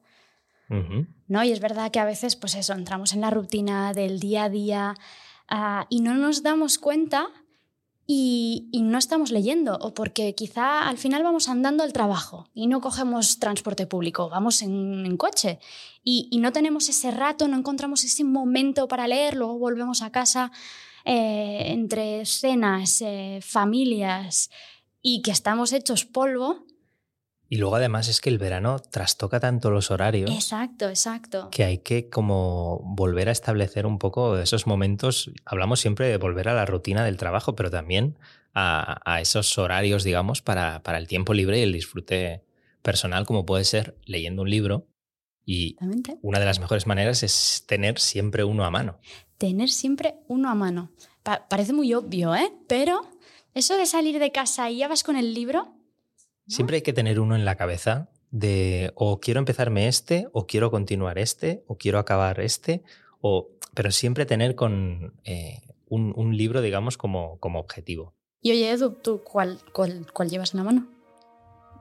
Ujú. 0.69 1.07
¿no? 1.29 1.45
Y 1.45 1.53
es 1.53 1.61
verdad 1.61 1.91
que 1.91 2.01
a 2.01 2.05
veces, 2.05 2.37
pues 2.37 2.55
eso, 2.55 2.73
entramos 2.73 3.13
en 3.13 3.21
la 3.21 3.31
rutina 3.31 3.93
del 3.93 4.21
día 4.21 4.45
a 4.45 4.49
día 4.49 4.95
ah, 5.49 5.87
y 5.91 6.01
no 6.01 6.15
nos 6.15 6.43
damos 6.43 6.79
cuenta 6.79 7.27
y, 8.07 8.69
y 8.73 8.83
no 8.83 8.99
estamos 8.99 9.31
leyendo, 9.31 9.79
o 9.81 9.95
porque 9.95 10.35
quizá 10.35 10.89
al 10.89 10.99
final 10.99 11.23
vamos 11.23 11.49
andando 11.49 11.85
al 11.85 11.93
trabajo 11.93 12.49
y 12.53 12.67
no 12.67 12.81
cogemos 12.81 13.39
transporte 13.39 13.87
público, 13.87 14.29
vamos 14.29 14.61
en, 14.63 15.07
en 15.07 15.17
coche 15.17 15.61
y, 16.03 16.29
y 16.31 16.39
no 16.39 16.53
tenemos 16.53 16.89
ese 16.89 17.11
rato, 17.11 17.49
no 17.49 17.57
encontramos 17.57 18.05
ese 18.05 18.25
momento 18.25 18.89
para 18.89 19.07
leer, 19.07 19.37
luego 19.37 19.59
volvemos 19.59 20.03
a 20.03 20.11
casa 20.11 20.51
eh, 21.05 21.65
entre 21.69 22.27
cenas, 22.27 23.01
eh, 23.03 23.41
familias 23.43 24.51
y 25.01 25.23
que 25.23 25.31
estamos 25.31 25.73
hechos 25.73 26.05
polvo. 26.05 26.67
Y 27.53 27.59
luego 27.59 27.77
además 27.77 28.09
es 28.09 28.23
que 28.23 28.31
el 28.31 28.39
verano 28.39 28.79
trastoca 28.79 29.39
tanto 29.39 29.71
los 29.71 29.91
horarios 29.91 30.31
Exacto, 30.31 30.89
exacto. 30.89 31.51
que 31.51 31.65
hay 31.65 31.79
que 31.81 32.09
como 32.09 32.81
volver 32.83 33.29
a 33.29 33.33
establecer 33.33 33.85
un 33.85 33.99
poco 33.99 34.39
esos 34.39 34.67
momentos. 34.67 35.31
Hablamos 35.45 35.79
siempre 35.81 36.07
de 36.09 36.17
volver 36.17 36.49
a 36.49 36.55
la 36.55 36.65
rutina 36.65 37.05
del 37.05 37.19
trabajo, 37.19 37.55
pero 37.55 37.71
también 37.71 38.17
a, 38.55 39.03
a 39.05 39.21
esos 39.21 39.59
horarios, 39.59 40.03
digamos, 40.03 40.41
para, 40.41 40.83
para 40.83 40.97
el 40.97 41.07
tiempo 41.07 41.35
libre 41.35 41.59
y 41.59 41.63
el 41.65 41.75
disfrute 41.75 42.43
personal, 42.81 43.27
como 43.27 43.45
puede 43.45 43.65
ser 43.65 43.99
leyendo 44.07 44.41
un 44.41 44.49
libro. 44.49 44.87
Y 45.45 45.77
una 46.23 46.39
de 46.41 46.47
las 46.47 46.59
mejores 46.59 46.87
maneras 46.87 47.23
es 47.23 47.65
tener 47.67 47.99
siempre 47.99 48.45
uno 48.45 48.65
a 48.65 48.71
mano. 48.71 48.99
tener 49.37 49.69
siempre 49.69 50.15
uno 50.27 50.49
a 50.49 50.55
mano. 50.55 50.91
Pa- 51.23 51.47
parece 51.51 51.75
muy 51.75 51.93
obvio, 51.93 52.35
¿eh? 52.35 52.51
Pero 52.67 53.03
eso 53.53 53.77
de 53.77 53.85
salir 53.85 54.19
de 54.19 54.33
casa 54.33 54.71
y 54.71 54.79
ya 54.79 54.89
vas 54.89 55.03
con 55.05 55.17
el 55.17 55.35
libro, 55.35 55.75
Siempre 56.47 56.77
hay 56.77 56.83
que 56.83 56.93
tener 56.93 57.21
uno 57.21 57.35
en 57.37 57.45
la 57.45 57.57
cabeza 57.57 58.11
de 58.31 58.93
o 58.95 59.21
quiero 59.21 59.39
empezarme 59.39 59.89
este, 59.89 60.29
o 60.33 60.47
quiero 60.47 60.71
continuar 60.71 61.19
este, 61.19 61.63
o 61.67 61.77
quiero 61.77 61.99
acabar 61.99 62.41
este, 62.41 62.83
o, 63.21 63.51
pero 63.75 63.91
siempre 63.91 64.27
tener 64.27 64.55
con 64.55 65.15
eh, 65.25 65.61
un, 65.87 66.13
un 66.17 66.37
libro, 66.37 66.63
digamos, 66.63 66.97
como, 66.97 67.39
como 67.39 67.61
objetivo. 67.61 68.15
y 68.41 68.51
oye, 68.51 68.71
Edu, 68.71 68.91
¿tú 68.91 69.23
cuál, 69.23 69.61
cuál, 69.73 70.07
cuál 70.13 70.31
llevas 70.31 70.55
en 70.55 70.59
la 70.59 70.65
mano? 70.65 70.89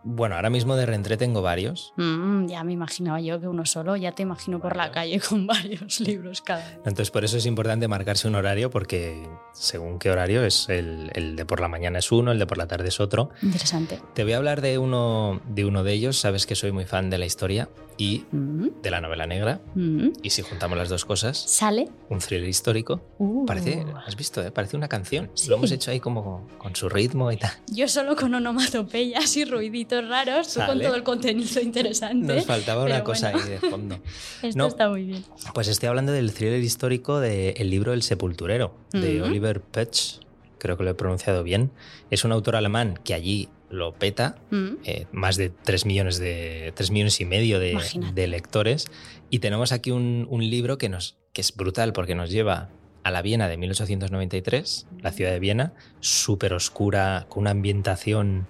Bueno, 0.04 0.36
ahora 0.36 0.50
mismo 0.50 0.76
de 0.76 0.86
reentré 0.86 1.18
tengo 1.18 1.42
varios. 1.42 1.94
Mm, 1.98 2.48
ya 2.48 2.64
me 2.64 2.74
imaginaba 2.74 3.22
yo 3.22 3.40
que 3.40 3.48
uno 3.48 3.66
solo, 3.66 3.96
ya 3.96 4.12
te 4.14 4.24
imagino 4.24 4.60
por 4.60 4.76
la 4.76 4.92
calle 4.92 5.20
con 5.30 5.46
varios 5.48 6.00
libros 6.00 6.42
cada 6.42 6.66
uno. 6.66 6.78
Entonces, 6.78 7.12
por 7.12 7.24
eso 7.24 7.38
es 7.38 7.46
importante 7.46 7.88
marcarse 7.88 8.28
un 8.28 8.36
horario, 8.36 8.70
porque 8.70 9.28
según 9.54 10.00
qué 10.00 10.10
horario 10.10 10.44
es 10.44 10.70
el, 10.70 11.12
el 11.14 11.36
de 11.36 11.46
por 11.46 11.60
la 11.60 11.68
mañana 11.68 12.00
es 12.00 12.12
uno, 12.12 12.32
el 12.32 12.40
de 12.40 12.48
por 12.48 12.58
la 12.58 12.68
tarde 12.68 12.90
es 12.90 13.00
otro. 13.00 13.30
Interesante. 13.42 14.00
Te 14.14 14.24
voy 14.24 14.34
a 14.34 14.38
hablar 14.38 14.62
de 14.62 14.78
uno, 14.78 15.42
de 15.48 15.66
uno 15.66 15.84
de 15.84 15.94
ellos. 15.94 16.18
Sabes 16.18 16.46
que 16.46 16.56
soy 16.56 16.72
muy 16.72 16.86
fan 16.86 17.10
de 17.10 17.18
la 17.18 17.26
historia 17.26 17.70
y 18.02 18.26
Mm, 18.32 18.82
de 18.82 18.90
la 18.90 19.00
novela 19.00 19.28
negra. 19.28 19.62
mm. 19.76 20.08
Y 20.24 20.30
si 20.32 20.42
juntamos 20.42 20.78
las 20.78 20.90
dos 20.90 21.06
cosas, 21.06 21.38
¿Sale? 21.38 21.88
un 22.10 22.18
thriller 22.20 22.48
histórico. 22.50 23.02
Uh. 23.20 23.46
Parece, 23.46 23.86
has 24.08 24.16
visto, 24.16 24.42
¿eh? 24.42 24.50
parece 24.52 24.76
una 24.78 24.88
canción. 24.88 25.30
Sí. 25.36 25.50
Lo 25.50 25.58
hemos 25.58 25.72
hecho 25.72 25.92
ahí 25.92 26.00
como 26.00 26.48
con 26.58 26.76
su 26.76 26.90
ritmo 26.90 27.32
y 27.32 27.38
tal. 27.38 27.52
Yo 27.68 27.88
solo 27.88 28.16
con 28.16 28.34
onomatopeyas 28.34 29.38
y 29.38 29.46
ruiditos 29.46 30.08
raros, 30.08 30.54
tú 30.54 30.62
con 30.66 30.80
todo 30.82 30.96
el 30.96 31.04
contenido 31.04 31.62
interesante. 31.62 32.36
Nos 32.36 32.46
faltaba 32.46 32.84
una 32.86 33.04
cosa 33.04 33.30
ahí 33.30 33.42
de 33.50 33.60
fondo. 33.60 34.00
Esto 34.42 34.58
No. 34.58 34.68
está 34.68 34.90
muy 34.90 35.04
bien. 35.06 35.24
Pues 35.54 35.68
estoy 35.68 35.90
hablando 35.90 36.12
del 36.12 36.34
thriller 36.34 36.62
histórico 36.62 37.20
del 37.20 37.70
libro 37.70 37.94
El 37.94 38.02
Sepulturero, 38.02 38.74
de. 38.94 39.22
Oliver 39.22 39.62
Petsch, 39.62 40.22
creo 40.58 40.76
que 40.78 40.84
lo 40.84 40.90
he 40.90 40.96
pronunciado 40.96 41.44
bien. 41.44 41.72
Es 42.10 42.24
un 42.26 42.32
autor 42.32 42.56
alemán 42.56 43.00
que 43.04 43.14
allí 43.14 43.50
lo 43.72 43.94
peta, 43.94 44.36
Mm. 44.52 44.70
eh, 44.86 45.06
más 45.12 45.38
de 45.38 45.50
3 45.50 45.86
millones, 45.86 46.20
de, 46.20 46.72
3 46.76 46.92
millones 46.92 47.20
y 47.22 47.26
medio 47.26 47.60
de, 47.60 48.28
lectores. 48.28 48.88
Y 49.30 49.40
tenemos 49.40 49.72
aquí 49.72 49.92
un, 49.92 50.28
un 50.30 50.42
libro 50.50 50.78
que, 50.78 50.90
nos, 50.90 51.18
que 51.34 51.42
es 51.42 51.56
brutal 51.56 51.94
porque 51.94 52.16
nos 52.16 52.30
lleva 52.30 52.70
a 53.04 53.12
la 53.12 53.22
Viena 53.22 53.48
de 53.48 53.58
1893, 53.58 54.88
la 55.02 55.12
ciudad 55.12 55.32
de 55.32 55.40
Viena, 55.40 55.74
súper 56.02 56.54
oscura, 56.54 57.26
con 57.30 57.42
una 57.42 57.52
ambientación, 57.52 58.48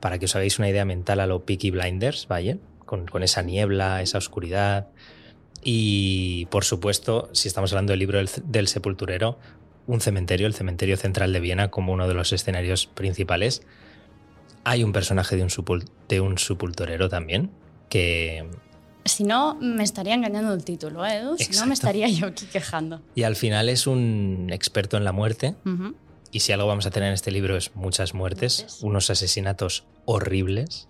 para 0.00 0.18
que 0.18 0.26
os 0.26 0.36
hagáis 0.36 0.58
una 0.58 0.68
idea 0.68 0.84
mental, 0.84 1.20
a 1.20 1.26
lo 1.26 1.44
Peaky 1.46 1.70
Blinders, 1.70 2.28
¿vale? 2.28 2.58
Con, 2.84 3.06
con 3.06 3.22
esa 3.22 3.42
niebla, 3.42 4.02
esa 4.02 4.18
oscuridad. 4.18 4.88
Y 5.62 6.46
por 6.46 6.64
supuesto, 6.64 7.28
si 7.32 7.48
estamos 7.48 7.72
hablando 7.72 7.92
del 7.92 8.00
libro 8.00 8.18
del, 8.18 8.28
del 8.44 8.68
sepulturero, 8.68 9.38
un 9.86 10.00
cementerio, 10.00 10.46
el 10.46 10.54
cementerio 10.54 10.96
central 10.96 11.32
de 11.32 11.40
Viena, 11.40 11.70
como 11.70 11.92
uno 11.92 12.06
de 12.08 12.14
los 12.14 12.32
escenarios 12.32 12.86
principales. 12.86 13.62
Hay 14.68 14.82
un 14.82 14.92
personaje 14.92 15.36
de 15.36 15.42
un, 15.44 15.48
supul- 15.48 15.88
de 16.08 16.20
un 16.20 16.38
sepulturero 16.38 17.08
también, 17.08 17.50
que 17.88 18.44
Si 19.04 19.22
no, 19.22 19.54
me 19.60 19.84
estaría 19.84 20.14
engañando 20.14 20.52
el 20.52 20.64
título, 20.64 21.06
¿eh, 21.06 21.18
Edu? 21.18 21.36
Si 21.38 21.52
no, 21.56 21.66
me 21.66 21.74
estaría 21.74 22.08
yo 22.08 22.26
aquí 22.26 22.46
quejando. 22.46 23.00
y 23.14 23.22
al 23.22 23.36
final 23.36 23.68
es 23.68 23.86
un 23.86 24.48
experto 24.52 24.96
en 24.96 25.04
la 25.04 25.12
muerte. 25.12 25.54
Y 26.32 26.40
si 26.40 26.50
algo 26.52 26.66
vamos 26.66 26.84
a 26.86 26.90
tener 26.90 27.08
en 27.08 27.14
este 27.14 27.30
libro 27.30 27.56
es 27.56 27.74
muchas 27.76 28.12
muertes, 28.12 28.58
Muertes. 28.58 28.82
unos 28.82 29.08
asesinatos 29.10 29.84
horribles 30.04 30.88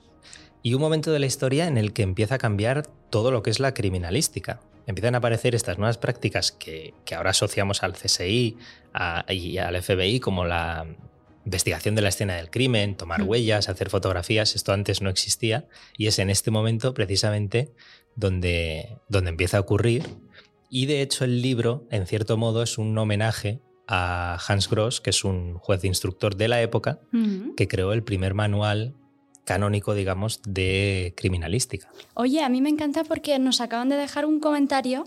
y 0.63 0.73
un 0.75 0.81
momento 0.81 1.13
de 1.13 1.19
la 1.19 1.27
historia 1.27 1.69
en 1.69 1.77
el 1.77 1.93
que 1.93 2.03
empieza 2.03 2.37
a 2.37 2.39
cambiar 2.39 2.87
todo 3.11 3.31
lo 3.31 3.43
que 3.43 3.51
es 3.51 3.61
la 3.61 3.75
criminalística. 3.75 4.61
Empiezan 4.87 5.15
a 5.15 5.19
aparecer 5.19 5.55
estas 5.55 5.77
nuevas 5.79 5.99
prácticas 5.99 6.51
que, 6.51 6.95
que 7.05 7.15
ahora 7.15 7.31
asociamos 7.31 7.83
al 7.83 7.93
CSI 7.93 8.57
a- 8.95 9.25
y 9.29 9.59
al 9.59 9.77
FBI 9.83 10.19
como 10.21 10.45
la 10.47 10.87
investigación 11.47 11.95
de 11.95 12.03
la 12.03 12.11
escena 12.11 12.35
del 12.37 12.51
crimen, 12.51 12.97
tomar 12.97 13.23
Mm. 13.23 13.29
huellas, 13.29 13.69
hacer 13.71 13.89
fotografías. 13.89 14.55
Esto 14.55 14.73
antes 14.75 15.01
no 15.01 15.09
existía 15.09 15.67
y 15.97 16.09
es 16.09 16.19
en 16.19 16.29
este 16.29 16.51
momento 16.51 16.93
precisamente 16.93 17.73
donde, 18.17 18.99
donde 19.09 19.31
empieza 19.31 19.57
a 19.57 19.61
ocurrir. 19.61 20.03
Y 20.69 20.87
de 20.87 21.01
hecho 21.01 21.25
el 21.25 21.41
libro, 21.41 21.87
en 21.91 22.07
cierto 22.07 22.37
modo, 22.37 22.63
es 22.63 22.77
un 22.77 22.97
homenaje 22.99 23.61
a 23.87 24.39
Hans 24.49 24.69
Gross, 24.69 25.01
que 25.01 25.11
es 25.11 25.23
un 25.25 25.59
juez 25.59 25.85
instructor 25.85 26.35
de 26.37 26.49
la 26.49 26.61
época, 26.61 26.99
Ujú. 27.13 27.55
que 27.55 27.69
creó 27.69 27.93
el 27.93 28.03
primer 28.03 28.35
manual 28.35 28.95
canónico, 29.45 29.95
digamos, 29.95 30.41
de 30.45 31.15
criminalística. 31.17 31.89
Oye, 32.15 32.43
a 32.43 32.49
mí 32.49 32.61
me 32.61 32.69
encanta 32.69 33.05
porque 33.05 33.39
nos 33.39 33.61
acaban 33.61 33.89
de 33.89 33.95
dejar 33.97 34.27
un 34.27 34.41
comentario. 34.41 35.05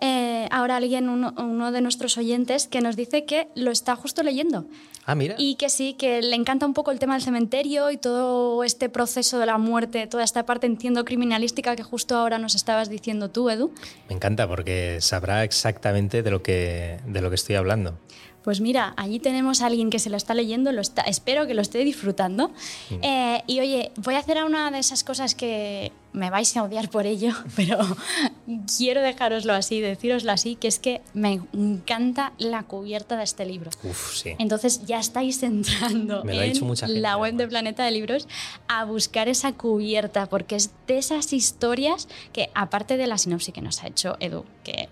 Eh, 0.00 0.48
ahora 0.50 0.76
alguien, 0.76 1.08
uno, 1.08 1.34
uno 1.36 1.72
de 1.72 1.80
nuestros 1.80 2.16
oyentes, 2.18 2.66
que 2.68 2.80
nos 2.80 2.96
dice 2.96 3.24
que 3.24 3.48
lo 3.54 3.70
está 3.70 3.96
justo 3.96 4.22
leyendo. 4.22 4.66
Ah, 5.06 5.14
mira. 5.14 5.34
Y 5.38 5.56
que 5.56 5.68
sí, 5.68 5.94
que 5.94 6.22
le 6.22 6.36
encanta 6.36 6.66
un 6.66 6.74
poco 6.74 6.90
el 6.90 6.98
tema 6.98 7.14
del 7.14 7.22
cementerio 7.22 7.90
y 7.90 7.96
todo 7.96 8.62
este 8.64 8.88
proceso 8.88 9.38
de 9.38 9.46
la 9.46 9.58
muerte, 9.58 10.06
toda 10.06 10.24
esta 10.24 10.46
parte, 10.46 10.66
entiendo, 10.66 11.04
criminalística 11.04 11.74
que 11.74 11.82
justo 11.82 12.16
ahora 12.16 12.38
nos 12.38 12.54
estabas 12.54 12.88
diciendo 12.90 13.30
tú, 13.30 13.50
Edu. 13.50 13.72
Me 14.08 14.14
encanta 14.14 14.46
porque 14.46 14.98
sabrá 15.00 15.44
exactamente 15.44 16.22
de 16.22 16.30
lo 16.30 16.42
que, 16.42 17.00
de 17.06 17.20
lo 17.20 17.30
que 17.30 17.34
estoy 17.36 17.56
hablando. 17.56 17.98
Pues 18.42 18.60
mira, 18.60 18.94
allí 18.96 19.18
tenemos 19.18 19.60
a 19.60 19.66
alguien 19.66 19.90
que 19.90 19.98
se 19.98 20.08
lo 20.08 20.16
está 20.16 20.32
leyendo, 20.34 20.72
lo 20.72 20.80
está, 20.80 21.02
espero 21.02 21.46
que 21.46 21.54
lo 21.54 21.60
esté 21.60 21.78
disfrutando. 21.84 22.48
Mm. 22.90 22.94
Eh, 23.02 23.42
y 23.46 23.60
oye, 23.60 23.92
voy 23.96 24.14
a 24.14 24.18
hacer 24.18 24.42
una 24.44 24.70
de 24.70 24.78
esas 24.78 25.04
cosas 25.04 25.34
que 25.34 25.92
me 26.12 26.30
vais 26.30 26.56
a 26.56 26.62
odiar 26.62 26.90
por 26.90 27.06
ello, 27.06 27.32
pero 27.56 27.78
quiero 28.76 29.00
dejároslo 29.00 29.52
así, 29.52 29.80
decíroslo 29.80 30.32
así, 30.32 30.56
que 30.56 30.68
es 30.68 30.78
que 30.78 31.02
me 31.14 31.40
encanta 31.52 32.32
la 32.38 32.64
cubierta 32.64 33.16
de 33.16 33.24
este 33.24 33.44
libro. 33.44 33.70
Uf, 33.82 34.16
sí. 34.16 34.34
Entonces 34.38 34.84
ya 34.86 34.98
estáis 34.98 35.42
entrando 35.42 36.22
en 36.28 36.54
gente, 36.54 36.88
la 36.88 37.16
web 37.16 37.34
de. 37.34 37.50
Planeta 37.50 37.84
de 37.84 37.90
Libros 37.90 38.28
a 38.68 38.84
buscar 38.84 39.28
esa 39.28 39.52
cubierta, 39.52 40.26
porque 40.26 40.54
es 40.54 40.70
de 40.86 40.98
esas 40.98 41.32
historias 41.32 42.08
que, 42.32 42.48
aparte 42.54 42.96
de 42.96 43.06
la 43.06 43.18
sinopsis 43.18 43.52
que 43.52 43.60
nos 43.60 43.82
ha 43.82 43.88
hecho 43.88 44.16
Edu, 44.20 44.44
que 44.62 44.88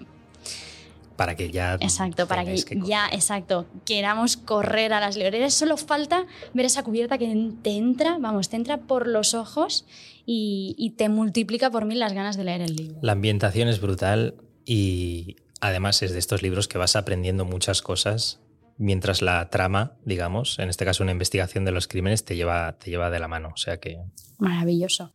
Para 1.17 1.37
que 1.37 1.51
ya. 1.51 1.75
Exacto, 1.75 2.27
para 2.27 2.45
que, 2.45 2.63
que 2.65 2.81
ya, 2.85 3.09
exacto, 3.13 3.67
queramos 3.85 4.37
correr 4.37 4.93
a 4.93 5.01
las 5.01 5.17
librerías. 5.17 5.55
Solo 5.55 5.77
falta 5.77 6.27
ver 6.53 6.67
esa 6.67 6.83
cubierta 6.83 7.17
que 7.17 7.53
te 7.63 7.71
entra, 7.71 8.19
vamos, 8.19 8.49
te 8.49 8.57
entra 8.57 8.79
por 8.79 9.07
los 9.07 9.35
ojos 9.35 9.85
y, 10.31 10.75
y 10.77 10.91
te 10.91 11.09
multiplica 11.09 11.71
por 11.71 11.87
mil 11.87 11.99
las 11.99 12.13
ganas 12.13 12.37
de 12.37 12.45
leer 12.45 12.61
el 12.61 12.77
libro. 12.77 12.99
La 13.01 13.13
ambientación 13.13 13.67
es 13.67 13.81
brutal 13.81 14.35
y 14.67 15.37
además 15.63 16.03
es 16.03 16.13
de 16.13 16.19
estos 16.19 16.43
libros 16.43 16.69
que 16.69 16.77
vas 16.77 16.97
aprendiendo 16.97 17.47
muchas 17.47 17.81
cosas 17.81 18.39
mientras 18.77 19.23
la 19.23 19.49
trama, 19.49 19.97
digamos, 20.05 20.59
en 20.59 20.69
este 20.69 20.85
caso 20.85 21.03
una 21.03 21.13
investigación 21.13 21.65
de 21.65 21.73
los 21.73 21.89
crímenes, 21.89 22.27
te 22.27 22.37
lleva, 22.37 22.79
te 22.79 22.91
lleva 22.91 23.09
de 23.09 23.21
la 23.21 23.27
mano. 23.27 23.53
O 23.55 23.57
sea 23.57 23.81
que 23.81 23.99
Maravilloso. 24.39 25.15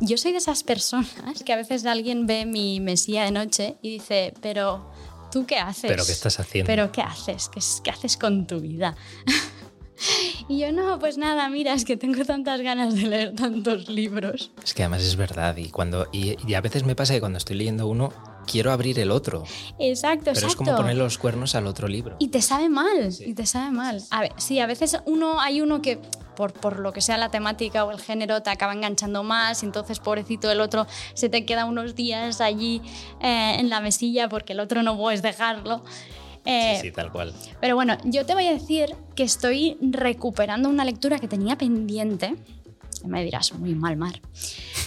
Yo 0.00 0.18
soy 0.18 0.32
de 0.32 0.38
esas 0.38 0.64
personas 0.64 1.42
que 1.46 1.52
a 1.54 1.56
veces 1.56 1.86
alguien 1.86 2.26
ve 2.26 2.44
mi 2.44 2.78
mesía 2.78 3.24
de 3.24 3.30
noche 3.30 3.78
y 3.80 3.90
dice, 3.90 4.34
pero 4.42 4.92
¿tú 5.34 5.44
qué 5.46 5.58
haces? 5.58 5.90
¿Pero 5.90 6.06
qué 6.06 6.12
estás 6.12 6.38
haciendo? 6.40 6.66
¿Pero 6.66 6.90
qué 6.92 7.02
haces? 7.02 7.48
¿Qué, 7.50 7.58
es- 7.58 7.80
qué 7.84 7.90
haces 7.90 8.16
con 8.16 8.46
tu 8.46 8.60
vida? 8.60 8.94
y 10.48 10.60
yo, 10.60 10.72
no, 10.72 10.98
pues 10.98 11.18
nada, 11.18 11.48
mira, 11.48 11.74
es 11.74 11.84
que 11.84 11.96
tengo 11.96 12.24
tantas 12.24 12.60
ganas 12.60 12.94
de 12.94 13.02
leer 13.02 13.34
tantos 13.34 13.88
libros. 13.88 14.50
Es 14.62 14.74
que 14.74 14.82
además 14.82 15.02
es 15.02 15.16
verdad 15.16 15.56
y 15.56 15.68
cuando 15.70 16.06
y, 16.12 16.36
y 16.48 16.54
a 16.54 16.60
veces 16.60 16.84
me 16.84 16.94
pasa 16.94 17.14
que 17.14 17.20
cuando 17.20 17.38
estoy 17.38 17.56
leyendo 17.56 17.86
uno 17.86 18.12
quiero 18.46 18.70
abrir 18.72 18.98
el 18.98 19.10
otro, 19.10 19.44
Exacto, 19.78 20.24
pero 20.26 20.32
exacto. 20.36 20.46
es 20.48 20.56
como 20.56 20.76
poner 20.76 20.96
los 20.96 21.16
cuernos 21.18 21.54
al 21.54 21.66
otro 21.66 21.88
libro. 21.88 22.16
Y 22.18 22.28
te 22.28 22.42
sabe 22.42 22.68
mal, 22.68 23.10
Sí. 23.12 23.24
y 23.28 23.34
te 23.34 23.46
sabe 23.46 23.70
mal. 23.70 24.02
A 24.10 24.20
ver, 24.20 24.32
sí, 24.36 24.60
a 24.60 24.66
veces 24.66 24.98
uno 25.06 25.40
hay 25.40 25.60
uno 25.62 25.80
que 25.82 25.98
por, 26.34 26.52
por 26.52 26.78
lo 26.80 26.92
que 26.92 27.00
sea 27.00 27.16
la 27.18 27.30
temática 27.30 27.84
o 27.84 27.90
el 27.90 28.00
género 28.00 28.42
te 28.42 28.50
acaba 28.50 28.72
enganchando 28.72 29.22
más, 29.22 29.62
y 29.62 29.66
entonces 29.66 29.98
pobrecito 29.98 30.50
el 30.50 30.60
otro 30.60 30.86
se 31.14 31.28
te 31.28 31.44
queda 31.44 31.64
unos 31.64 31.94
días 31.94 32.40
allí 32.40 32.82
eh, 33.20 33.56
en 33.58 33.68
la 33.70 33.80
mesilla 33.80 34.28
porque 34.28 34.52
el 34.52 34.60
otro 34.60 34.82
no 34.82 34.96
puedes 34.96 35.22
dejarlo. 35.22 35.82
Eh, 36.44 36.76
sí, 36.76 36.88
sí, 36.88 36.92
tal 36.92 37.10
cual. 37.10 37.32
Pero 37.60 37.74
bueno, 37.74 37.96
yo 38.04 38.26
te 38.26 38.34
voy 38.34 38.46
a 38.46 38.52
decir 38.52 38.94
que 39.14 39.22
estoy 39.22 39.78
recuperando 39.80 40.68
una 40.68 40.84
lectura 40.84 41.18
que 41.18 41.28
tenía 41.28 41.56
pendiente. 41.56 42.34
Me 43.04 43.22
dirás, 43.24 43.52
muy 43.52 43.74
mal, 43.74 43.96
Mar. 43.96 44.20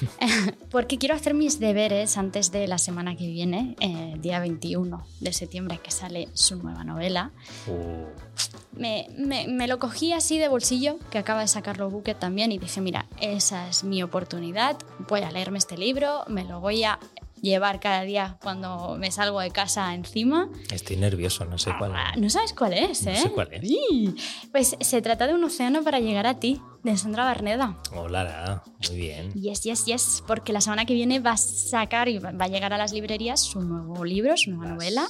Porque 0.72 0.98
quiero 0.98 1.16
hacer 1.16 1.34
mis 1.34 1.60
deberes 1.60 2.18
antes 2.18 2.52
de 2.52 2.68
la 2.68 2.78
semana 2.78 3.16
que 3.16 3.28
viene, 3.28 3.76
eh, 3.80 4.16
día 4.20 4.40
21 4.40 5.06
de 5.20 5.34
septiembre, 5.34 5.80
que 5.84 5.92
sale 5.92 6.28
su 6.34 6.56
nueva 6.58 6.84
novela. 6.84 7.32
Uh, 7.68 8.06
Me, 8.80 9.08
me- 9.18 9.48
me 9.48 9.68
lo 9.68 9.80
cogí 9.80 10.14
así 10.14 10.38
de 10.38 10.48
bolsillo, 10.48 10.98
que 11.10 11.18
acaba 11.18 11.42
de 11.42 11.48
sacarlo 11.48 11.90
Bucket 11.90 12.20
también, 12.20 12.52
y 12.52 12.58
dije, 12.60 12.82
mira, 12.82 13.06
esa 13.20 13.68
es 13.70 13.84
mi 13.84 14.04
oportunidad, 14.04 14.78
voy 15.08 15.22
a 15.22 15.32
leerme 15.32 15.58
este 15.58 15.78
libro, 15.78 16.24
me 16.28 16.44
lo 16.44 16.60
voy 16.60 16.84
a 16.84 17.00
llevar 17.42 17.80
cada 17.80 18.02
día 18.02 18.38
cuando 18.42 18.96
me 18.98 19.12
salgo 19.12 19.40
de 19.40 19.52
casa 19.52 19.94
encima. 19.94 20.50
estoy 20.72 20.98
nervioso, 20.98 21.46
no 21.46 21.58
sé 21.60 21.72
cuál. 21.78 21.94
Ah, 21.96 22.14
No 22.18 22.30
sabes 22.32 22.54
cuál 22.54 22.74
es, 22.74 23.04
No 23.06 23.12
¿eh? 23.12 23.16
sé 23.18 23.30
cuál 23.32 23.50
es. 23.54 23.62
Sí. 23.62 24.16
Pues 24.52 24.76
se 24.80 25.02
trata 25.04 25.28
de 25.28 25.34
un 25.36 25.44
océano 25.44 25.84
para 25.84 26.00
llegar 26.00 26.26
a 26.28 26.40
ti, 26.40 26.60
de 26.92 26.98
Sandra 26.98 27.24
Barneda. 27.26 27.78
Hola, 27.96 28.64
muy 28.88 28.96
bien. 28.98 29.32
Yes, 29.34 29.62
yes, 29.64 29.86
yes, 29.86 30.24
porque 30.28 30.54
la 30.54 30.62
semana 30.62 30.86
que 30.86 30.94
viene 30.94 31.20
va 31.20 31.32
a 31.32 31.38
sacar 31.38 32.08
y 32.10 32.20
va 32.20 32.32
a 32.38 32.48
llegar 32.48 32.74
a 32.74 32.78
las 32.78 32.94
librerías 32.94 33.42
su 33.42 33.62
nuevo 33.62 34.04
libro, 34.06 34.36
su 34.38 34.52
nueva 34.52 34.66
Las- 34.68 34.74
novela, 34.76 35.02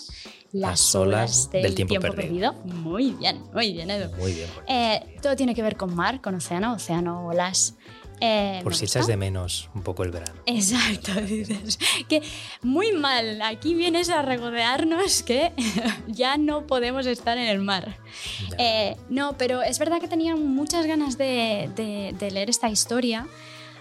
Las, 0.52 0.72
las 0.72 0.96
olas 0.96 1.50
del, 1.52 1.76
tiempo, 1.76 2.00
perdido. 2.00 2.54
Muy 2.66 3.12
bien, 3.14 3.44
muy 3.54 3.74
bien, 3.74 3.92
Edu. 3.92 4.16
Muy 4.18 4.34
bien. 4.34 4.50
Por, 4.54 4.64
Eh, 4.68 5.18
todo 5.22 5.36
tiene 5.36 5.54
que 5.54 5.62
ver 5.62 5.78
con 5.78 5.94
mar, 5.96 6.22
con 6.22 6.36
océano, 6.36 6.74
océano, 6.74 7.28
olas. 7.28 7.76
Eh, 8.20 8.62
por 8.64 8.74
si 8.76 8.86
gusta. 8.86 9.00
echas 9.00 9.08
de 9.08 9.16
menos 9.18 9.70
un 9.76 9.84
poco 9.84 10.04
el 10.04 10.12
verano. 10.12 10.42
Exacto, 10.46 11.14
dices 11.22 11.78
que 12.10 12.22
muy 12.64 12.92
mal, 12.92 13.42
aquí 13.44 13.74
vienes 13.76 14.10
a 14.10 14.22
regodearnos 14.22 15.22
que 15.24 15.52
ya 16.08 16.38
no 16.38 16.66
podemos 16.66 17.06
estar 17.06 17.38
en 17.38 17.48
el 17.48 17.60
mar. 17.60 17.98
Eh, 18.58 18.96
no, 19.10 19.38
pero 19.38 19.62
es 19.62 19.78
verdad 19.80 20.00
que 20.02 20.08
tenía 20.08 20.36
muchas 20.36 20.86
ganas 20.88 21.18
de, 21.18 21.70
de- 21.76 22.16
de 22.18 22.32
leer 22.32 22.50
esta 22.50 22.70
historia, 22.70 23.28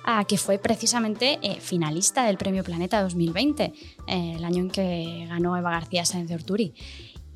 ah, 0.04 0.24
que 0.26 0.36
fue 0.38 0.58
precisamente 0.58 1.38
eh, 1.42 1.58
finalista 1.60 2.24
del 2.24 2.36
Premio 2.36 2.62
Planeta 2.62 3.02
2020, 3.02 3.64
eh, 3.64 4.32
el 4.36 4.44
año 4.44 4.60
en 4.62 4.70
que 4.70 5.26
ganó 5.28 5.56
Eva 5.56 5.70
García 5.70 6.04
Sáenz 6.04 6.28
de 6.28 6.34
Orturi. 6.34 6.74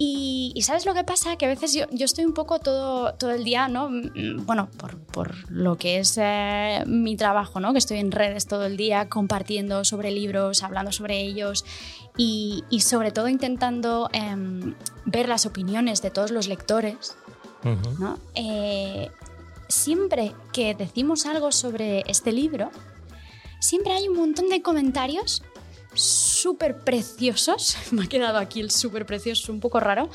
Y, 0.02 0.52
y 0.54 0.62
¿sabes 0.62 0.86
lo 0.86 0.94
que 0.94 1.04
pasa? 1.04 1.36
Que 1.36 1.44
a 1.44 1.48
veces 1.48 1.74
yo, 1.74 1.84
yo 1.90 2.06
estoy 2.06 2.24
un 2.24 2.32
poco 2.32 2.58
todo, 2.58 3.12
todo 3.16 3.32
el 3.32 3.44
día, 3.44 3.68
¿no? 3.68 3.90
Mm, 3.90 4.46
Bueno, 4.46 4.70
por, 4.78 4.98
por 4.98 5.50
lo 5.50 5.76
que 5.76 5.98
es 5.98 6.16
eh, 6.18 6.82
mi 6.86 7.16
trabajo, 7.16 7.60
¿no? 7.60 7.72
Que 7.72 7.78
estoy 7.78 7.98
en 7.98 8.10
redes 8.10 8.46
todo 8.46 8.64
el 8.64 8.78
día 8.78 9.10
compartiendo 9.10 9.84
sobre 9.84 10.10
libros, 10.10 10.62
hablando 10.62 10.90
sobre 10.90 11.20
ellos 11.20 11.66
y, 12.16 12.64
y 12.70 12.80
sobre 12.80 13.12
todo 13.12 13.28
intentando 13.28 14.08
em, 14.14 14.74
ver 15.04 15.28
las 15.28 15.44
opiniones 15.44 16.00
de 16.00 16.10
todos 16.10 16.30
los 16.30 16.48
lectores. 16.48 17.14
¿no? 17.98 18.18
Eh, 18.34 19.10
siempre 19.68 20.32
que 20.54 20.74
decimos 20.74 21.26
algo 21.26 21.52
sobre 21.52 22.04
este 22.06 22.32
libro, 22.32 22.70
siempre 23.60 23.92
hay 23.92 24.08
un 24.08 24.16
montón 24.16 24.48
de 24.48 24.62
comentarios 24.62 25.42
súper 25.94 26.78
preciosos. 26.78 27.76
Me 27.90 28.04
ha 28.04 28.06
quedado 28.06 28.38
aquí 28.38 28.60
el 28.60 28.70
súper 28.70 29.06
precioso, 29.06 29.52
un 29.52 29.60
poco 29.60 29.80
raro. 29.80 30.08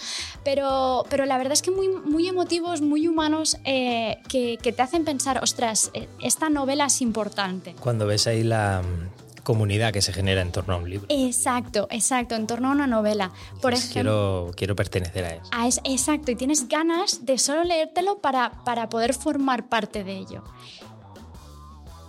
Pero, 0.43 1.05
pero 1.09 1.25
la 1.25 1.37
verdad 1.37 1.53
es 1.53 1.61
que 1.61 1.71
muy, 1.71 1.87
muy 1.89 2.27
emotivos, 2.27 2.81
muy 2.81 3.07
humanos, 3.07 3.57
eh, 3.65 4.17
que, 4.29 4.57
que 4.61 4.71
te 4.73 4.81
hacen 4.81 5.05
pensar, 5.05 5.41
ostras, 5.43 5.91
eh, 5.93 6.07
esta 6.21 6.49
novela 6.49 6.85
es 6.85 7.01
importante. 7.01 7.75
Cuando 7.79 8.05
ves 8.07 8.27
ahí 8.27 8.43
la 8.43 8.81
mm, 8.81 9.43
comunidad 9.43 9.93
que 9.93 10.01
se 10.01 10.11
genera 10.13 10.41
en 10.41 10.51
torno 10.51 10.73
a 10.73 10.77
un 10.77 10.89
libro. 10.89 11.05
Exacto, 11.09 11.87
exacto, 11.91 12.35
en 12.35 12.47
torno 12.47 12.69
a 12.69 12.71
una 12.71 12.87
novela. 12.87 13.31
Por 13.61 13.73
ejemplo, 13.73 13.91
quiero, 13.93 14.51
quiero 14.55 14.75
pertenecer 14.75 15.23
a 15.25 15.29
eso. 15.35 15.43
Ah, 15.51 15.67
es- 15.67 15.81
exacto, 15.83 16.31
y 16.31 16.35
tienes 16.35 16.67
ganas 16.67 17.25
de 17.25 17.37
solo 17.37 17.63
leértelo 17.63 18.19
para, 18.19 18.63
para 18.63 18.89
poder 18.89 19.13
formar 19.13 19.67
parte 19.69 20.03
de 20.03 20.17
ello. 20.17 20.43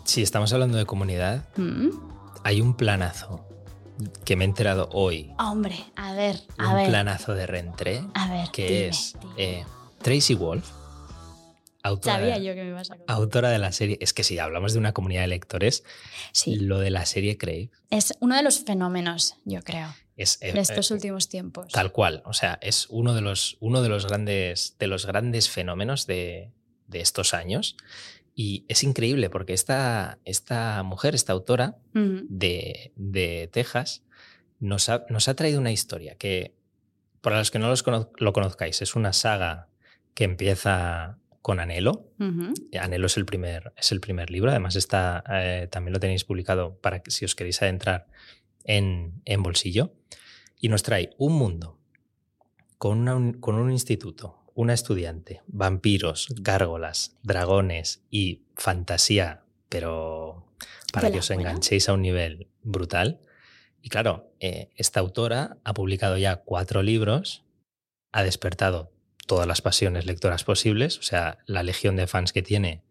Si 0.04 0.23
estamos 0.23 0.52
hablando 0.52 0.78
de 0.78 0.87
comunidad, 0.87 1.49
Mm. 1.56 1.90
hay 2.44 2.61
un 2.61 2.75
planazo 2.75 3.44
que 4.25 4.37
me 4.37 4.45
he 4.45 4.49
enterado 4.49 4.88
hoy. 4.93 5.33
Hombre, 5.38 5.76
a 5.97 6.12
ver, 6.15 6.41
a 6.59 6.69
un 6.71 6.75
ver. 6.76 6.88
planazo 6.88 7.35
de 7.35 7.47
Rentré 7.47 8.03
A 8.15 8.29
ver, 8.31 8.50
que 8.50 8.65
dime, 8.67 8.88
es 8.88 9.17
dime. 9.21 9.35
eh, 9.38 9.65
Tracy 10.03 10.35
Wolf, 10.35 10.69
autora, 11.83 12.17
Sabía 12.17 12.38
yo 12.38 12.55
que 12.55 12.62
me 12.65 12.69
ibas 12.71 12.91
a 12.91 12.97
contar. 12.97 13.17
autora 13.17 13.50
de 13.50 13.59
la 13.59 13.73
serie. 13.73 13.99
Es 14.00 14.12
que 14.12 14.25
si 14.25 14.38
hablamos 14.38 14.73
de 14.73 14.79
una 14.79 14.93
comunidad 14.93 15.23
de 15.23 15.29
lectores, 15.29 15.85
Sí, 16.33 16.57
lo 16.57 16.79
de 16.81 16.91
la 16.91 17.07
serie 17.07 17.38
Crave 17.38 17.71
es 17.91 18.15
uno 18.21 18.37
de 18.37 18.43
los 18.43 18.61
fenómenos, 18.65 19.37
yo 19.45 19.62
creo, 19.62 19.95
es 20.17 20.38
eh, 20.43 20.53
de 20.53 20.61
estos 20.61 20.91
eh, 20.91 20.95
últimos 20.95 21.29
tiempos. 21.29 21.73
tal 21.73 21.93
cual. 21.93 22.23
O 22.26 22.33
sea, 22.33 22.59
es 22.62 22.87
uno 22.91 23.15
de 23.15 23.21
los, 23.21 23.57
uno 23.61 23.83
de 23.83 23.88
los, 23.88 24.07
grandes, 24.07 24.76
de 24.79 24.87
los 24.88 25.07
grandes 25.07 25.49
fenómenos 25.49 26.07
de, 26.07 26.50
de 26.88 27.00
estos 27.00 27.33
años. 27.35 27.76
Y 28.38 28.66
es 28.69 28.85
increíble 28.85 29.31
porque 29.31 29.55
esta, 29.55 30.19
esta 30.26 30.83
mujer, 30.83 31.14
esta 31.14 31.33
autora 31.33 31.78
de, 32.28 32.93
de 32.95 33.49
Texas, 33.50 34.05
nos 34.61 34.90
ha, 34.90 35.07
nos 35.09 35.28
ha 35.28 35.35
traído 35.35 35.59
una 35.59 35.73
historia 35.73 36.16
que, 36.16 36.55
para 37.23 37.38
los 37.38 37.50
que 37.50 37.59
no 37.59 37.69
los 37.69 37.83
cono- 37.83 38.11
lo 38.19 38.33
conozcáis, 38.35 38.83
es 38.83 38.95
una 38.95 39.14
saga 39.14 39.69
que 40.12 40.25
empieza 40.25 41.19
con 41.40 41.61
Anhelo. 41.61 42.11
Anhelo 42.78 43.07
es 43.07 43.16
el 43.16 43.25
primer, 43.25 43.73
es 43.76 43.90
el 43.90 44.00
primer 44.00 44.31
libro. 44.31 44.50
Además, 44.50 44.76
está, 44.76 45.25
eh, 45.31 45.69
también 45.71 45.95
lo 45.95 46.00
tenéis 46.00 46.25
publicado 46.25 46.76
para 46.81 47.00
que 47.02 47.11
si 47.11 47.25
os 47.25 47.35
queréis 47.35 47.62
adentrar 47.62 48.07
en, 48.64 49.23
en 49.25 49.43
bolsillo. 49.43 49.95
Y 50.61 50.69
nos 50.69 50.83
trae 50.83 51.11
un 51.16 51.33
mundo 51.35 51.78
con, 52.78 52.99
una 53.09 53.38
con 53.40 53.55
un 53.55 53.71
instituto, 53.71 54.43
una 54.56 54.72
estudiante, 54.72 55.42
vampiros, 55.46 56.28
gárgolas, 56.30 57.14
dragones 57.22 58.02
y 58.10 58.42
fantasía, 58.56 59.42
pero 59.68 60.46
para 60.92 61.10
que 61.12 61.18
os 61.18 61.30
enganchéis 61.30 61.90
a 61.90 61.92
un 61.92 62.00
nivel 62.00 62.48
brutal. 62.62 63.20
Y 63.82 63.90
claro, 63.90 64.32
eh, 64.40 64.70
esta 64.75 65.00
autora 65.00 65.58
ha 65.62 65.75
publicado 65.75 66.16
ya 66.16 66.36
cuatro 66.36 66.82
libros, 66.82 67.44
ha 68.12 68.22
despertado 68.22 68.90
todas 69.26 69.46
las 69.46 69.60
pasiones 69.60 70.06
lectoras 70.06 70.42
posibles, 70.42 70.98
o 70.98 71.02
sea, 71.02 71.38
la 71.44 71.62
legión 71.62 71.94
de 71.96 72.06
fans 72.06 72.32
que 72.32 72.42
tiene 72.42 72.82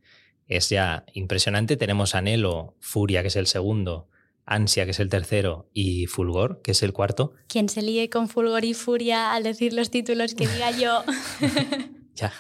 es 0.47 0.69
ya 0.69 1.03
impresionante. 1.13 1.77
Tenemos 1.77 2.13
Anhelo, 2.13 2.75
Furia, 2.79 3.23
que 3.23 3.29
es 3.29 3.35
el 3.37 3.47
segundo, 3.47 4.07
Ansia, 4.45 4.85
que 4.85 4.91
es 4.91 4.99
el 4.99 5.09
tercero, 5.09 5.69
y 5.73 6.05
Fulgor, 6.07 6.61
que 6.61 6.71
es 6.71 6.83
el 6.83 6.93
cuarto. 6.93 7.33
Quien 7.47 7.67
se 7.69 7.81
líe 7.81 8.09
con 8.09 8.29
fulgor 8.29 8.63
y 8.63 8.73
furia 8.73 9.33
al 9.33 9.43
decir 9.43 9.73
los 9.73 9.89
títulos 9.91 10.35
que 10.35 10.47
diga 10.47 10.71
yo. 10.71 11.03
Ya, 12.15 12.31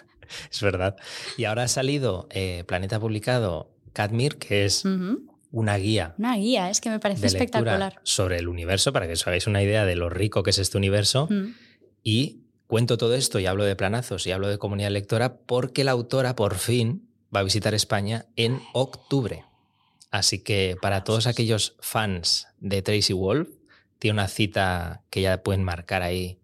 es 0.49 0.61
verdad. 0.61 0.95
Y 1.35 1.43
ahora 1.43 1.63
ha 1.63 1.67
salido 1.67 2.27
eh, 2.31 2.63
Planeta 2.65 2.97
publicado 2.99 3.71
Cadmir, 3.91 4.37
que 4.37 4.63
es 4.65 4.85
una 5.51 5.75
guía 5.77 6.15
Una 6.17 6.37
guía, 6.37 6.69
es 6.69 6.79
que 6.79 6.89
me 6.89 6.99
parece 6.99 7.27
espectacular. 7.27 7.99
sobre 8.03 8.37
el 8.37 8.47
universo, 8.47 8.93
para 8.93 9.05
que 9.07 9.13
os 9.13 9.27
hagáis 9.27 9.47
una 9.47 9.61
idea 9.61 9.85
de 9.85 9.95
lo 9.97 10.09
rico 10.09 10.43
que 10.43 10.51
es 10.51 10.57
este 10.59 10.77
universo. 10.77 11.27
Y 12.03 12.41
cuento 12.67 12.97
todo 12.97 13.15
esto 13.15 13.39
y 13.39 13.47
hablo 13.47 13.65
de 13.65 13.75
planazos 13.75 14.25
y 14.27 14.31
hablo 14.31 14.47
de 14.47 14.57
comunidad 14.57 14.91
lectora 14.91 15.37
porque 15.39 15.83
la 15.83 15.91
autora 15.91 16.35
por 16.37 16.55
fin 16.55 17.09
va 17.35 17.41
a 17.41 17.43
visitar 17.43 17.73
España 17.73 18.27
en 18.37 18.61
octubre. 18.73 19.43
Así 20.11 20.39
que 20.39 20.77
para 20.81 21.03
todos 21.03 21.27
aquellos 21.27 21.75
fans 21.79 22.47
de 22.59 22.81
Tracy 22.81 23.13
Wolf, 23.13 23.49
tiene 23.99 24.13
una 24.13 24.27
cita 24.27 25.03
que 25.09 25.21
ya 25.21 25.41
pueden 25.43 25.63
marcar 25.63 26.01
ahí 26.01 26.39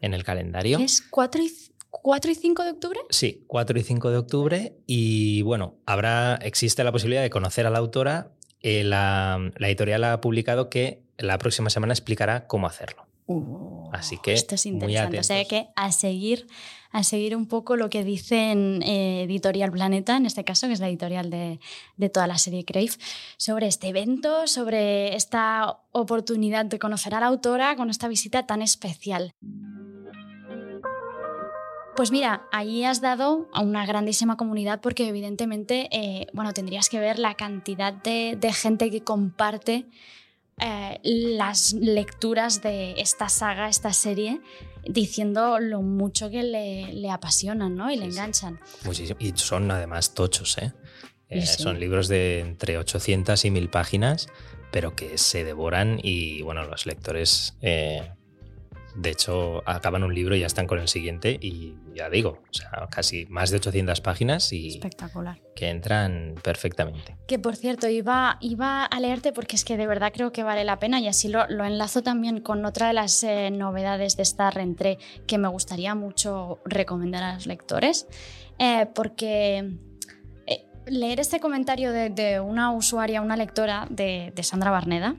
en 0.00 0.14
el 0.14 0.24
calendario. 0.24 0.78
¿Es 0.78 1.02
4 1.02 1.42
y, 1.42 1.52
4 1.90 2.30
y 2.30 2.34
5 2.34 2.64
de 2.64 2.70
octubre? 2.70 3.00
Sí, 3.10 3.44
4 3.46 3.78
y 3.78 3.82
5 3.82 4.10
de 4.10 4.16
octubre. 4.16 4.76
Y 4.86 5.42
bueno, 5.42 5.76
habrá, 5.86 6.36
existe 6.36 6.84
la 6.84 6.92
posibilidad 6.92 7.22
de 7.22 7.30
conocer 7.30 7.66
a 7.66 7.70
la 7.70 7.78
autora. 7.78 8.32
Eh, 8.60 8.84
la, 8.84 9.50
la 9.56 9.68
editorial 9.68 10.04
ha 10.04 10.20
publicado 10.20 10.68
que 10.68 11.02
la 11.18 11.38
próxima 11.38 11.70
semana 11.70 11.92
explicará 11.92 12.46
cómo 12.46 12.66
hacerlo. 12.66 13.03
Uh, 13.26 13.88
Así 13.92 14.18
que, 14.18 14.32
Esto 14.32 14.54
es 14.54 14.66
muy 14.66 14.74
interesante. 14.74 15.18
O 15.18 15.22
sea 15.22 15.44
que 15.46 15.68
a 15.76 15.92
seguir, 15.92 16.46
a 16.90 17.04
seguir 17.04 17.36
un 17.36 17.46
poco 17.46 17.76
lo 17.76 17.88
que 17.88 18.04
dice 18.04 18.50
en 18.50 18.82
eh, 18.82 19.22
Editorial 19.22 19.70
Planeta, 19.72 20.16
en 20.16 20.26
este 20.26 20.44
caso, 20.44 20.66
que 20.66 20.74
es 20.74 20.80
la 20.80 20.88
editorial 20.88 21.30
de, 21.30 21.58
de 21.96 22.08
toda 22.10 22.26
la 22.26 22.36
serie 22.36 22.64
Crave, 22.64 22.90
sobre 23.38 23.66
este 23.66 23.88
evento, 23.88 24.46
sobre 24.46 25.14
esta 25.14 25.78
oportunidad 25.92 26.66
de 26.66 26.78
conocer 26.78 27.14
a 27.14 27.20
la 27.20 27.26
autora 27.26 27.76
con 27.76 27.88
esta 27.88 28.08
visita 28.08 28.46
tan 28.46 28.60
especial. 28.60 29.32
Pues 31.96 32.10
mira, 32.10 32.48
ahí 32.50 32.84
has 32.84 33.00
dado 33.00 33.48
a 33.54 33.62
una 33.62 33.86
grandísima 33.86 34.36
comunidad 34.36 34.80
porque 34.80 35.06
evidentemente, 35.06 35.88
eh, 35.92 36.26
bueno, 36.32 36.52
tendrías 36.52 36.88
que 36.88 36.98
ver 36.98 37.20
la 37.20 37.34
cantidad 37.34 37.92
de, 37.92 38.36
de 38.38 38.52
gente 38.52 38.90
que 38.90 39.04
comparte 39.04 39.86
eh, 40.60 41.00
las 41.02 41.72
lecturas 41.72 42.62
de 42.62 43.00
esta 43.00 43.28
saga, 43.28 43.68
esta 43.68 43.92
serie, 43.92 44.40
diciendo 44.86 45.58
lo 45.58 45.82
mucho 45.82 46.30
que 46.30 46.42
le, 46.42 46.92
le 46.92 47.10
apasionan 47.10 47.74
¿no? 47.74 47.90
y 47.90 47.96
le 47.96 48.06
enganchan. 48.06 48.60
Muchísimo. 48.84 49.18
Y 49.20 49.32
son 49.36 49.70
además 49.70 50.14
tochos, 50.14 50.58
¿eh? 50.58 50.72
Eh, 51.28 51.46
sí. 51.46 51.62
Son 51.62 51.80
libros 51.80 52.08
de 52.08 52.40
entre 52.40 52.78
800 52.78 53.44
y 53.44 53.50
1000 53.50 53.68
páginas, 53.70 54.28
pero 54.70 54.94
que 54.94 55.18
se 55.18 55.44
devoran 55.44 55.98
y 56.02 56.42
bueno, 56.42 56.64
los 56.64 56.86
lectores, 56.86 57.56
eh, 57.62 58.10
de 58.94 59.10
hecho, 59.10 59.62
acaban 59.66 60.04
un 60.04 60.14
libro 60.14 60.36
y 60.36 60.40
ya 60.40 60.46
están 60.46 60.66
con 60.66 60.78
el 60.78 60.88
siguiente 60.88 61.38
y 61.40 61.74
ya 61.94 62.08
digo, 62.10 62.42
o 62.48 62.52
sea, 62.54 62.86
casi 62.90 63.26
más 63.26 63.50
de 63.50 63.56
800 63.56 64.00
páginas 64.00 64.52
y 64.52 64.68
Espectacular. 64.68 65.40
que 65.56 65.68
entran 65.70 66.34
perfectamente. 66.42 67.16
Que 67.26 67.38
por 67.38 67.56
cierto, 67.56 67.88
iba, 67.88 68.38
iba 68.40 68.84
a 68.84 69.00
leerte 69.00 69.32
porque 69.32 69.56
es 69.56 69.64
que 69.64 69.76
de 69.76 69.86
verdad 69.86 70.12
creo 70.14 70.30
que 70.32 70.42
vale 70.42 70.64
la 70.64 70.78
pena 70.78 71.00
y 71.00 71.08
así 71.08 71.28
lo, 71.28 71.46
lo 71.48 71.64
enlazo 71.64 72.02
también 72.02 72.40
con 72.40 72.64
otra 72.64 72.88
de 72.88 72.92
las 72.94 73.22
eh, 73.24 73.50
novedades 73.50 74.16
de 74.16 74.22
esta 74.22 74.50
rentré 74.50 74.98
que 75.26 75.38
me 75.38 75.48
gustaría 75.48 75.94
mucho 75.94 76.60
recomendar 76.64 77.22
a 77.24 77.34
los 77.34 77.46
lectores. 77.46 78.06
eh, 78.58 78.86
porque 78.94 79.70
eh, 80.46 80.64
leer 80.86 81.18
este 81.18 81.40
comentario 81.40 81.90
de, 81.92 82.10
de 82.10 82.38
una 82.38 82.70
usuaria, 82.72 83.20
una 83.22 83.36
lectora 83.36 83.86
de, 83.90 84.32
de 84.36 84.42
Sandra 84.44 84.70
Barneda. 84.70 85.16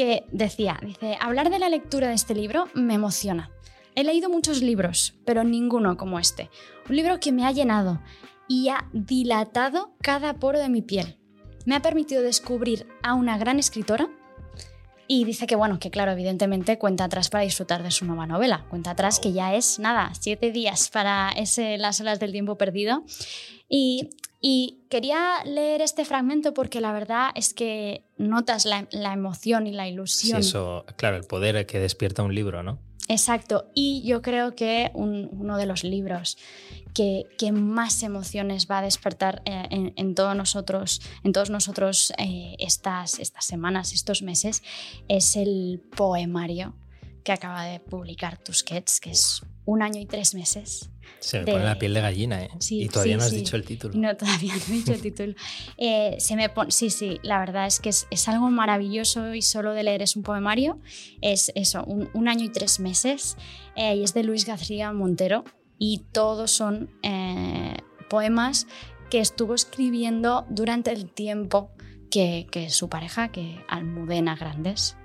Que 0.00 0.24
decía, 0.32 0.80
dice, 0.80 1.18
hablar 1.20 1.50
de 1.50 1.58
la 1.58 1.68
lectura 1.68 2.08
de 2.08 2.14
este 2.14 2.34
libro 2.34 2.68
me 2.72 2.94
emociona. 2.94 3.50
He 3.94 4.02
leído 4.02 4.30
muchos 4.30 4.62
libros, 4.62 5.12
pero 5.26 5.44
ninguno 5.44 5.98
como 5.98 6.18
este. 6.18 6.48
Un 6.88 6.96
libro 6.96 7.20
que 7.20 7.32
me 7.32 7.44
ha 7.44 7.52
llenado 7.52 8.00
y 8.48 8.70
ha 8.70 8.88
dilatado 8.94 9.94
cada 10.00 10.32
poro 10.32 10.58
de 10.58 10.70
mi 10.70 10.80
piel. 10.80 11.18
Me 11.66 11.74
ha 11.74 11.82
permitido 11.82 12.22
descubrir 12.22 12.86
a 13.02 13.12
una 13.12 13.36
gran 13.36 13.58
escritora 13.58 14.08
y 15.06 15.24
dice 15.24 15.46
que, 15.46 15.54
bueno, 15.54 15.78
que 15.78 15.90
claro, 15.90 16.12
evidentemente 16.12 16.78
cuenta 16.78 17.04
atrás 17.04 17.28
para 17.28 17.44
disfrutar 17.44 17.82
de 17.82 17.90
su 17.90 18.06
nueva 18.06 18.26
novela. 18.26 18.64
Cuenta 18.70 18.92
atrás 18.92 19.20
que 19.20 19.32
ya 19.32 19.54
es, 19.54 19.78
nada, 19.78 20.12
siete 20.18 20.50
días 20.50 20.88
para 20.88 21.28
ese 21.32 21.76
Las 21.76 22.00
olas 22.00 22.20
del 22.20 22.32
tiempo 22.32 22.56
perdido. 22.56 23.04
Y, 23.70 24.10
y 24.40 24.80
quería 24.90 25.44
leer 25.46 25.80
este 25.80 26.04
fragmento 26.04 26.52
porque 26.52 26.80
la 26.80 26.92
verdad 26.92 27.30
es 27.34 27.54
que 27.54 28.04
notas 28.18 28.66
la, 28.66 28.86
la 28.90 29.12
emoción 29.14 29.66
y 29.66 29.70
la 29.72 29.84
Sí, 29.84 29.90
ilusión. 29.92 30.40
eso, 30.40 30.84
claro, 30.96 31.16
el 31.16 31.24
poder 31.24 31.64
que 31.66 31.78
despierta 31.78 32.22
un 32.22 32.34
libro, 32.34 32.62
¿no? 32.62 32.78
Exacto. 33.08 33.66
Y 33.74 34.02
yo 34.04 34.22
creo 34.22 34.54
que 34.54 34.90
un- 34.94 35.28
uno 35.32 35.56
de 35.56 35.66
los 35.66 35.82
libros 35.84 36.36
que, 36.94 37.24
que 37.38 37.50
más 37.52 38.02
emociones 38.02 38.68
va 38.70 38.78
a 38.78 38.82
despertar 38.82 39.42
eh, 39.46 39.66
en, 39.70 39.92
en 39.96 40.14
todos 40.14 40.36
nosotros, 40.36 41.00
en 41.24 41.32
todos 41.32 41.50
nosotros 41.50 42.12
eh, 42.18 42.54
estas, 42.58 43.18
estas 43.18 43.44
semanas, 43.44 43.92
estos 43.92 44.22
meses, 44.22 44.62
es 45.08 45.34
el 45.36 45.80
poemario 45.96 46.74
que 47.24 47.32
acaba 47.32 47.64
de 47.64 47.80
publicar 47.80 48.38
Tusquets, 48.38 49.00
que 49.00 49.10
es 49.10 49.42
un 49.64 49.82
año 49.82 50.00
y 50.00 50.06
tres 50.06 50.34
meses. 50.34 50.90
Se 51.20 51.38
me 51.40 51.44
De- 51.44 51.52
pone 51.52 51.64
la 51.64 51.78
piel 51.78 51.92
de 51.92 52.00
gallina, 52.00 52.42
¿eh? 52.44 52.50
Sí, 52.60 52.82
y 52.82 52.88
todavía 52.88 53.14
sí, 53.14 53.18
no 53.18 53.24
has 53.24 53.30
sí. 53.30 53.36
dicho 53.36 53.56
el 53.56 53.64
título. 53.64 53.94
No, 53.98 54.16
todavía 54.16 54.54
no 54.54 54.60
he 54.68 54.76
dicho 54.76 54.92
el 54.94 55.00
título. 55.02 55.34
Eh, 55.76 56.16
se 56.18 56.36
me 56.36 56.48
pon- 56.48 56.70
sí, 56.70 56.88
sí, 56.90 57.18
la 57.22 57.38
verdad 57.38 57.66
es 57.66 57.78
que 57.80 57.88
es, 57.90 58.06
es 58.10 58.26
algo 58.28 58.50
maravilloso 58.50 59.34
y 59.34 59.42
solo 59.42 59.72
de 59.72 59.82
leer 59.82 60.02
es 60.02 60.16
un 60.16 60.22
poemario. 60.22 60.78
Es 61.20 61.52
eso, 61.54 61.84
un, 61.84 62.08
un 62.14 62.28
año 62.28 62.44
y 62.44 62.48
tres 62.50 62.80
meses. 62.80 63.36
eh, 63.76 63.96
y 63.96 64.02
es 64.04 64.14
de 64.14 64.22
Luis 64.24 64.46
García 64.46 64.92
Montero. 64.92 65.44
Y 65.78 66.04
todos 66.12 66.50
son 66.50 66.90
eh, 67.02 67.76
poemas 68.08 68.66
que 69.10 69.20
estuvo 69.20 69.54
escribiendo 69.54 70.46
durante 70.50 70.92
el 70.92 71.10
tiempo 71.10 71.70
que, 72.10 72.46
que 72.50 72.70
su 72.70 72.88
pareja, 72.88 73.30
que 73.32 73.64
Almudena 73.68 74.36
Grandes, 74.36 74.96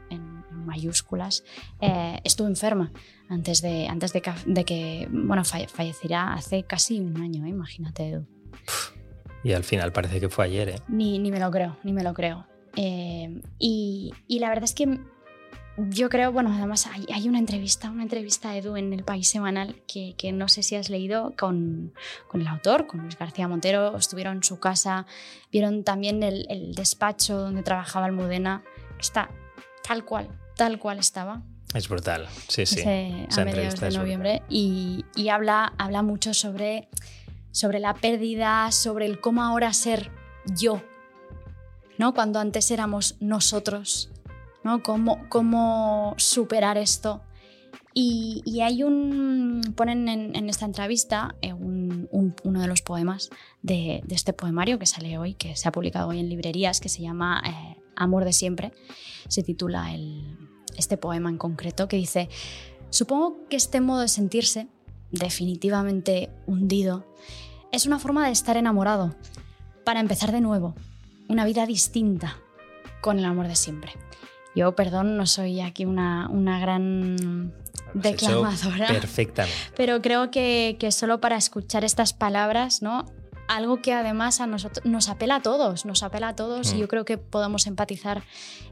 mayúsculas, 0.66 1.44
eh, 1.82 2.20
estuvo 2.24 2.48
enferma 2.48 2.92
antes 3.30 3.62
de, 3.62 3.88
antes 3.88 4.14
de, 4.14 4.22
que, 4.66 5.08
bueno, 5.12 5.44
falleciera 5.46 6.34
hace 6.34 6.64
casi 6.64 7.00
un 7.00 7.18
año, 7.18 7.46
¿eh? 7.46 7.50
imagínate, 7.50 8.10
Edu. 8.10 8.28
Y 9.44 9.54
al 9.54 9.64
final 9.64 9.92
parece 9.92 10.20
que 10.20 10.30
fue 10.30 10.46
ayer, 10.46 10.70
¿eh? 10.70 10.80
Ni, 10.88 11.20
ni 11.20 11.32
me 11.32 11.40
lo 11.40 11.52
creo, 11.52 11.78
ni 11.84 11.94
me 11.94 12.04
lo 12.04 12.14
creo. 12.14 12.46
y, 12.76 14.12
y, 14.28 14.40
la 14.40 14.50
verdad 14.50 14.66
es 14.66 14.74
que 14.74 15.00
yo 15.78 16.08
creo, 16.10 16.32
bueno, 16.32 16.54
además 16.54 16.88
hay, 16.88 17.28
una 17.28 17.40
entrevista, 17.40 17.90
una 17.90 18.04
entrevista 18.04 18.50
a 18.50 18.58
Edu 18.58 18.78
en 18.78 18.94
el 18.94 19.04
País 19.04 19.28
Semanal 19.28 19.82
que, 19.88 20.16
que 20.18 20.32
no 20.32 20.48
sé 20.48 20.64
si 20.64 20.76
has 20.76 20.90
leído 20.90 21.34
con, 21.38 21.94
con, 22.30 22.42
el 22.42 22.48
autor, 22.48 22.88
con 22.88 23.02
Luis 23.02 23.18
García 23.18 23.48
Montero. 23.48 23.98
Estuvieron 23.98 24.38
en 24.38 24.44
su 24.44 24.60
casa, 24.60 25.06
vieron 25.52 25.84
también 25.84 26.24
el, 26.24 26.46
el 26.50 26.76
despacho 26.76 27.38
donde 27.38 27.62
trabajaba 27.62 28.06
Almudena. 28.06 28.64
Está 29.00 29.30
tal 29.86 30.06
cual, 30.06 30.30
tal 30.56 30.80
cual 30.80 31.00
estaba. 31.00 31.42
Es 31.74 31.90
brutal, 31.90 32.28
sí, 32.48 32.66
sí. 32.66 32.82
a 32.82 33.46
mediados 33.46 33.80
de 33.80 33.92
noviembre. 33.92 34.44
Y, 34.50 35.04
y, 35.16 35.30
habla, 35.30 35.74
habla 35.78 36.04
mucho 36.04 36.34
sobre, 36.34 36.88
sobre 37.52 37.80
la 37.80 37.94
pérdida, 37.94 38.72
sobre 38.72 39.06
el 39.06 39.20
cómo 39.20 39.44
ahora 39.44 39.74
ser 39.74 40.10
yo, 40.46 40.82
¿no? 41.98 42.14
Cuando 42.14 42.40
antes 42.40 42.72
éramos 42.72 43.18
nosotros 43.20 44.10
¿no? 44.66 44.82
Cómo, 45.30 46.16
superar 46.18 46.78
esto. 46.78 47.22
Y, 47.94 48.60
hay 48.62 48.84
un. 48.84 49.62
ponen 49.78 50.10
en, 50.10 50.50
esta 50.50 50.66
entrevista 50.66 51.36
eh, 51.42 51.54
uno 51.54 52.62
de 52.62 52.68
los 52.68 52.82
poemas 52.82 53.30
de, 53.62 54.04
este 54.10 54.34
poemario 54.34 54.78
que 54.80 54.88
sale 54.88 55.18
hoy, 55.18 55.36
que 55.36 55.56
se 55.56 55.70
ha 55.70 55.72
publicado 55.72 56.10
hoy 56.10 56.20
en 56.20 56.28
librerías, 56.28 56.82
que 56.82 56.90
se 56.90 57.02
llama 57.02 57.42
eh, 57.46 57.78
Amor 57.96 58.26
de 58.26 58.34
siempre. 58.34 58.72
Se 59.28 59.44
titula 59.44 59.96
este 60.78 60.98
poema 60.98 61.30
en 61.30 61.38
concreto, 61.38 61.88
que 61.88 61.98
dice: 61.98 62.30
Supongo 62.90 63.48
que 63.50 63.56
este 63.56 63.82
modo 63.82 64.02
de 64.02 64.08
sentirse, 64.08 64.68
definitivamente 65.12 66.30
hundido, 66.48 67.06
es 67.72 67.86
una 67.86 68.00
forma 68.00 68.26
de 68.26 68.32
estar 68.32 68.58
enamorado, 68.58 69.16
para 69.84 70.00
empezar 70.00 70.32
de 70.32 70.42
nuevo, 70.42 70.76
una 71.28 71.46
vida 71.46 71.66
distinta, 71.66 72.38
con 73.02 73.20
el 73.20 73.26
amor 73.26 73.48
de 73.48 73.56
siempre. 73.56 73.92
Yo, 74.56 74.76
perdón, 74.76 75.18
no 75.18 75.26
soy 75.26 75.60
aquí 75.60 75.86
una, 75.86 76.30
una 76.30 76.60
gran 76.60 77.54
declamadora. 77.94 78.88
Perfectamente. 78.88 79.58
Pero 79.76 80.02
creo 80.02 80.32
que, 80.32 80.78
que, 80.80 80.92
solo 80.92 81.20
para 81.20 81.36
escuchar 81.36 81.84
estas 81.84 82.14
palabras, 82.14 82.82
¿no? 82.82 83.06
Algo 83.48 83.82
que 83.82 83.94
además 83.94 84.42
a 84.42 84.48
nosotros 84.48 84.86
nos 84.86 85.10
apela 85.10 85.38
a 85.38 85.42
todos, 85.42 85.86
nos 85.86 86.04
apela 86.04 86.30
a 86.30 86.36
todos 86.36 86.74
y 86.74 86.76
mm. 86.76 86.80
yo 86.80 86.88
creo 86.88 87.06
que 87.06 87.18
podemos 87.18 87.68
empatizar 87.68 88.24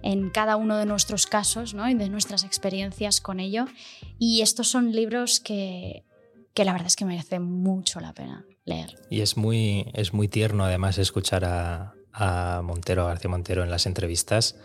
en 0.02 0.30
cada 0.30 0.56
uno 0.56 0.78
de 0.78 0.86
nuestros 0.86 1.28
casos 1.28 1.74
¿no? 1.74 1.90
y 1.90 1.94
de 1.94 2.10
nuestras 2.10 2.44
experiencias 2.44 3.22
con 3.22 3.40
ello. 3.40 3.66
Y 4.18 4.42
estos 4.42 4.68
son 4.70 4.92
libros 4.92 5.40
que, 5.40 6.04
que 6.54 6.66
la 6.66 6.74
verdad 6.74 6.88
es 6.88 6.96
que 6.96 7.06
merece 7.06 7.40
mucho 7.40 8.00
la 8.00 8.14
pena 8.14 8.46
leer. 8.66 8.96
Y 9.10 9.22
es 9.22 9.38
muy, 9.38 9.92
es 9.94 10.14
muy 10.14 10.28
tierno 10.28 10.66
además 10.66 10.98
escuchar 10.98 11.46
a, 11.46 11.94
a 12.14 12.62
Montero, 12.64 13.04
a 13.04 13.08
García 13.10 13.30
Montero 13.30 13.64
en 13.64 13.70
las 13.70 13.86
entrevistas 13.86 14.56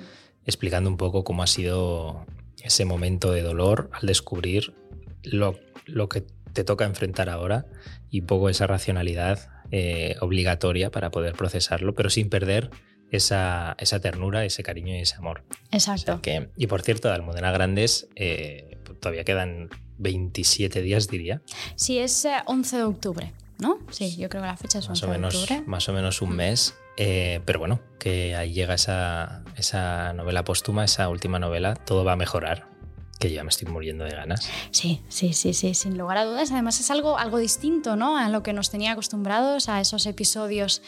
explicando 0.45 0.89
un 0.89 0.97
poco 0.97 1.25
cómo 1.25 1.43
ha 1.43 1.47
sido 1.47 2.25
ese 2.63 2.85
momento 2.87 3.33
de 3.33 3.43
dolor 3.43 3.91
al 3.93 4.07
descubrir 4.07 4.75
lo, 5.23 5.59
lo 5.85 6.09
que 6.09 6.25
te 6.53 6.65
toca 6.65 6.87
enfrentar 6.87 7.29
ahora 7.29 7.67
y 8.11 8.21
un 8.21 8.27
poco 8.27 8.49
esa 8.49 8.67
racionalidad 8.67 9.51
eh, 9.71 10.17
obligatoria 10.21 10.91
para 10.91 11.11
poder 11.11 11.35
procesarlo, 11.35 11.95
pero 11.95 12.11
sin 12.11 12.29
perder 12.31 12.71
esa, 13.11 13.77
esa, 13.79 14.01
ternura, 14.01 14.45
ese 14.45 14.63
cariño 14.63 14.95
y 14.95 15.01
ese 15.01 15.17
amor. 15.17 15.45
Exacto. 15.71 16.21
que, 16.23 16.51
y 16.57 16.67
por 16.67 16.83
cierto, 16.83 17.09
de 17.09 17.15
Almudena 17.15 17.51
Grandes 17.51 18.09
eh, 18.17 18.79
todavía 19.01 19.25
quedan 19.25 19.71
27 19.99 20.83
días, 20.83 21.09
diría. 21.09 21.43
Sí, 21.75 21.99
es 21.99 22.27
11 22.47 22.77
eh, 22.77 22.79
de 22.79 22.85
octubre, 22.85 23.33
¿no? 23.59 23.79
Sí, 23.91 24.17
yo 24.17 24.29
creo 24.29 24.43
que 24.43 24.49
la 24.49 24.57
fecha 24.57 24.79
es 24.79 24.89
11 24.89 24.91
más 24.91 25.03
o 25.03 25.13
menos, 25.13 25.33
de 25.33 25.39
octubre. 25.41 25.63
Más 25.67 25.89
o 25.89 25.93
menos 25.93 26.23
un 26.23 26.37
mes. 26.37 26.75
Eh, 26.97 27.41
pero 27.45 27.61
bueno, 27.61 27.81
que 28.01 28.35
ahí 28.35 28.53
llega 28.53 28.75
esa, 28.75 29.45
esa 29.57 30.13
novela 30.15 30.45
póstuma, 30.45 30.85
esa 30.85 31.09
última 31.09 31.39
novela, 31.39 31.75
todo 31.75 32.05
va 32.05 32.13
a 32.13 32.17
mejorar 32.17 32.78
que 33.19 33.31
ya 33.31 33.43
me 33.43 33.51
estoy 33.51 33.69
muriendo 33.69 34.05
de 34.05 34.11
ganas. 34.11 34.49
Sí, 34.71 35.01
sí, 35.09 35.33
sí, 35.33 35.53
sí, 35.53 35.75
sin 35.75 35.99
lugar 35.99 36.19
a 36.19 36.25
dudas. 36.25 36.53
Además 36.53 36.79
es 36.81 36.91
algo, 36.91 37.19
algo 37.19 37.39
distinto, 37.39 37.97
¿no? 37.97 38.17
A 38.17 38.29
lo 38.29 38.43
que 38.43 38.53
nos 38.53 38.71
tenía 38.71 38.93
acostumbrados, 38.93 39.69
a 39.69 39.81
esos 39.81 40.07
episodios 40.07 40.83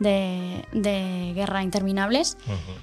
de, 0.00 1.32
Guerra 1.34 1.62
Interminables. 1.62 2.36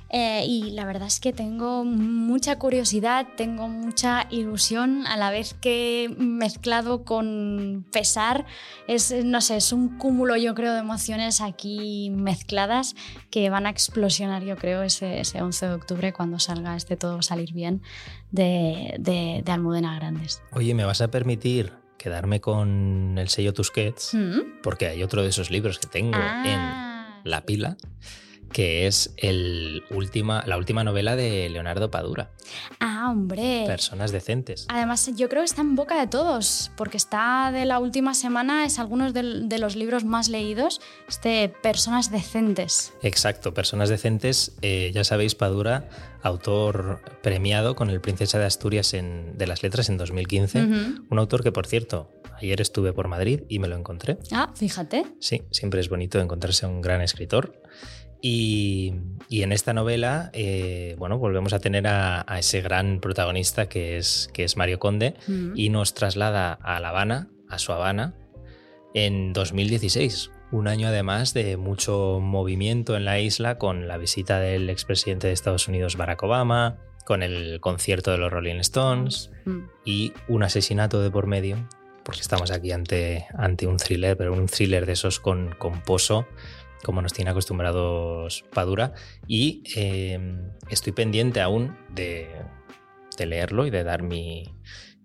Eh, 0.09 0.45
y 0.47 0.71
la 0.71 0.85
verdad 0.85 1.07
es 1.07 1.19
que 1.19 1.33
tengo 1.33 1.83
mucha 1.83 2.57
curiosidad, 2.57 3.27
tengo 3.35 3.67
mucha 3.67 4.27
ilusión, 4.29 5.05
a 5.07 5.17
la 5.17 5.31
vez 5.31 5.53
que 5.53 6.13
mezclado 6.17 7.03
con 7.03 7.85
pesar. 7.91 8.45
Es, 8.87 9.13
no 9.25 9.41
sé, 9.41 9.57
es 9.57 9.73
un 9.73 9.97
cúmulo, 9.97 10.37
yo 10.37 10.55
creo, 10.55 10.73
de 10.73 10.79
emociones 10.79 11.41
aquí 11.41 12.09
mezcladas 12.11 12.95
que 13.31 13.49
van 13.49 13.65
a 13.65 13.71
explosionar, 13.71 14.43
yo 14.43 14.55
creo, 14.55 14.83
ese, 14.83 15.19
ese 15.19 15.41
11 15.41 15.67
de 15.67 15.73
octubre 15.73 16.13
cuando 16.13 16.39
salga 16.39 16.75
este 16.75 16.97
Todo 16.97 17.21
Salir 17.21 17.53
Bien 17.53 17.81
de, 18.31 18.95
de, 18.99 19.51
Almudena 19.51 19.95
Grandes. 19.95 20.41
Oye, 20.51 20.73
¿me 20.73 20.85
vas 20.85 21.01
a 21.01 21.09
permitir 21.09 21.73
quedarme 21.97 22.41
con 22.41 23.15
el 23.17 23.29
sello 23.29 23.53
Tusquets? 23.53 24.13
Mm. 24.13 24.61
Porque 24.63 24.87
hay 24.87 25.03
otro 25.03 25.23
de 25.23 25.29
esos 25.29 25.51
libros 25.51 25.79
que 25.79 25.87
tengo 25.87 26.17
en 26.17 26.59
ah. 26.59 27.21
la 27.23 27.45
pila, 27.45 27.77
que 28.57 28.87
es 28.87 29.13
el 29.17 29.83
última, 29.91 30.43
la 30.47 30.57
última 30.57 30.83
novela 30.83 31.15
de 31.15 31.47
Leonardo 31.47 31.91
Padura. 31.91 32.31
Ah, 32.79 33.09
hombre. 33.11 33.65
Personas 33.67 34.11
decentes. 34.11 34.65
Además, 34.69 35.11
yo 35.15 35.29
creo 35.29 35.43
que 35.43 35.45
está 35.45 35.61
en 35.61 35.75
boca 35.75 35.99
de 35.99 36.07
todos, 36.07 36.71
porque 36.75 36.97
está 36.97 37.51
de 37.53 37.65
la 37.65 37.77
última 37.77 38.15
semana, 38.15 38.65
es 38.65 38.79
algunos 38.79 39.13
de, 39.13 39.59
los 39.59 39.75
libros 39.75 40.05
más 40.05 40.27
leídos, 40.27 40.81
este 41.07 41.49
Personas 41.49 42.09
decentes. 42.09 42.93
Exacto, 43.03 43.53
Personas 43.53 43.89
decentes. 43.89 44.57
Eh, 44.63 44.89
ya 44.91 45.03
sabéis, 45.03 45.35
Padura, 45.35 45.87
autor 46.23 47.01
premiado 47.21 47.75
con 47.75 47.91
el 47.91 48.01
Princesa 48.01 48.39
de 48.39 48.45
Asturias 48.45 48.95
en, 48.95 49.37
de 49.37 49.45
las 49.45 49.61
Letras 49.61 49.87
en 49.89 49.99
2015. 49.99 50.63
Un 51.11 51.19
autor 51.19 51.43
que, 51.43 51.51
por 51.51 51.67
cierto, 51.67 52.09
Ayer 52.39 52.61
estuve 52.61 52.93
por 52.93 53.07
Madrid 53.07 53.41
y 53.49 53.59
me 53.59 53.67
lo 53.67 53.75
encontré. 53.75 54.19
Ah, 54.31 54.51
fíjate. 54.53 55.05
Sí, 55.19 55.43
siempre 55.49 55.81
es 55.81 55.89
bonito 55.89 56.19
encontrarse 56.19 56.65
a 56.65 56.69
un 56.69 56.81
gran 56.81 57.01
escritor. 57.01 57.59
Y, 58.21 58.93
en 59.29 59.51
esta 59.51 59.73
novela, 59.73 60.29
eh, 60.33 60.95
bueno, 60.97 61.17
volvemos 61.17 61.53
a 61.53 61.59
tener 61.59 61.87
a, 61.87 62.25
ese 62.39 62.61
gran 62.61 62.99
protagonista 62.99 63.69
que 63.69 63.97
es, 63.97 64.29
que 64.33 64.43
es 64.43 64.57
Mario 64.57 64.79
Conde 64.79 65.15
y 65.55 65.69
nos 65.69 65.93
traslada 65.93 66.53
a 66.53 66.79
La 66.79 66.89
Habana, 66.89 67.29
a 67.49 67.59
su 67.59 67.71
Habana, 67.71 68.15
en 68.93 69.33
2016. 69.33 70.31
Un 70.51 70.67
año 70.67 70.87
además 70.87 71.33
de 71.33 71.57
mucho 71.57 72.19
movimiento 72.21 72.95
en 72.95 73.05
la 73.05 73.19
isla 73.19 73.57
con 73.57 73.87
la 73.87 73.97
visita 73.97 74.39
del 74.39 74.69
expresidente 74.69 75.27
de 75.27 75.33
Estados 75.33 75.67
Unidos 75.67 75.97
Barack 75.97 76.23
Obama, 76.23 76.77
con 77.05 77.21
el 77.21 77.59
concierto 77.59 78.11
de 78.11 78.17
los 78.17 78.31
Rolling 78.31 78.59
Stones 78.59 79.29
mm. 79.45 79.59
y 79.85 80.13
un 80.27 80.43
asesinato 80.43 81.01
de 81.01 81.11
por 81.11 81.27
medio 81.27 81.57
porque 82.07 82.21
estamos 82.21 82.51
aquí 82.51 82.71
ante, 82.71 83.27
ante 83.37 83.67
un 83.67 83.75
thriller, 83.75 84.15
pero 84.15 84.31
un 84.31 84.45
thriller 84.45 84.85
de 84.85 84.93
esos 84.93 85.19
con, 85.19 85.53
con 85.59 85.81
pozo, 85.81 86.25
como 86.83 87.01
nos 87.01 87.13
tiene 87.13 87.31
acostumbrados 87.31 88.45
Padura. 88.53 88.93
Y 89.27 89.63
em, 89.75 90.51
estoy 90.69 90.93
pendiente 90.93 91.41
aún 91.41 91.75
de, 91.89 92.27
leerlo 93.17 93.65
y 93.65 93.69
de 93.69 93.83
dar 93.83 94.03
mi, 94.03 94.53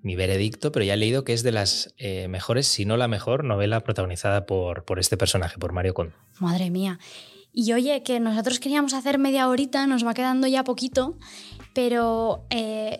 veredicto, 0.02 0.72
pero 0.72 0.84
ya 0.84 0.94
he 0.94 0.96
leído 0.96 1.24
que 1.24 1.32
es 1.32 1.42
de 1.42 1.52
las 1.52 1.94
eh, 1.96 2.28
mejores, 2.28 2.66
si 2.66 2.84
no 2.84 2.96
la 2.96 3.08
mejor, 3.08 3.44
novela 3.44 3.80
protagonizada 3.80 4.46
por, 4.46 4.84
este 4.98 5.16
personaje, 5.16 5.58
por 5.58 5.72
Mario 5.72 5.94
Conde. 5.94 6.14
Madre 6.38 6.70
mía. 6.70 6.98
Y 7.52 7.72
oye, 7.72 8.02
que 8.02 8.18
nosotros 8.18 8.60
queríamos 8.60 8.94
hacer 8.94 9.18
media 9.18 9.48
horita, 9.48 9.86
nos 9.86 10.06
va 10.06 10.14
quedando 10.14 10.46
ya 10.46 10.64
poquito, 10.64 11.18
pero 11.74 12.46
eh, 12.50 12.98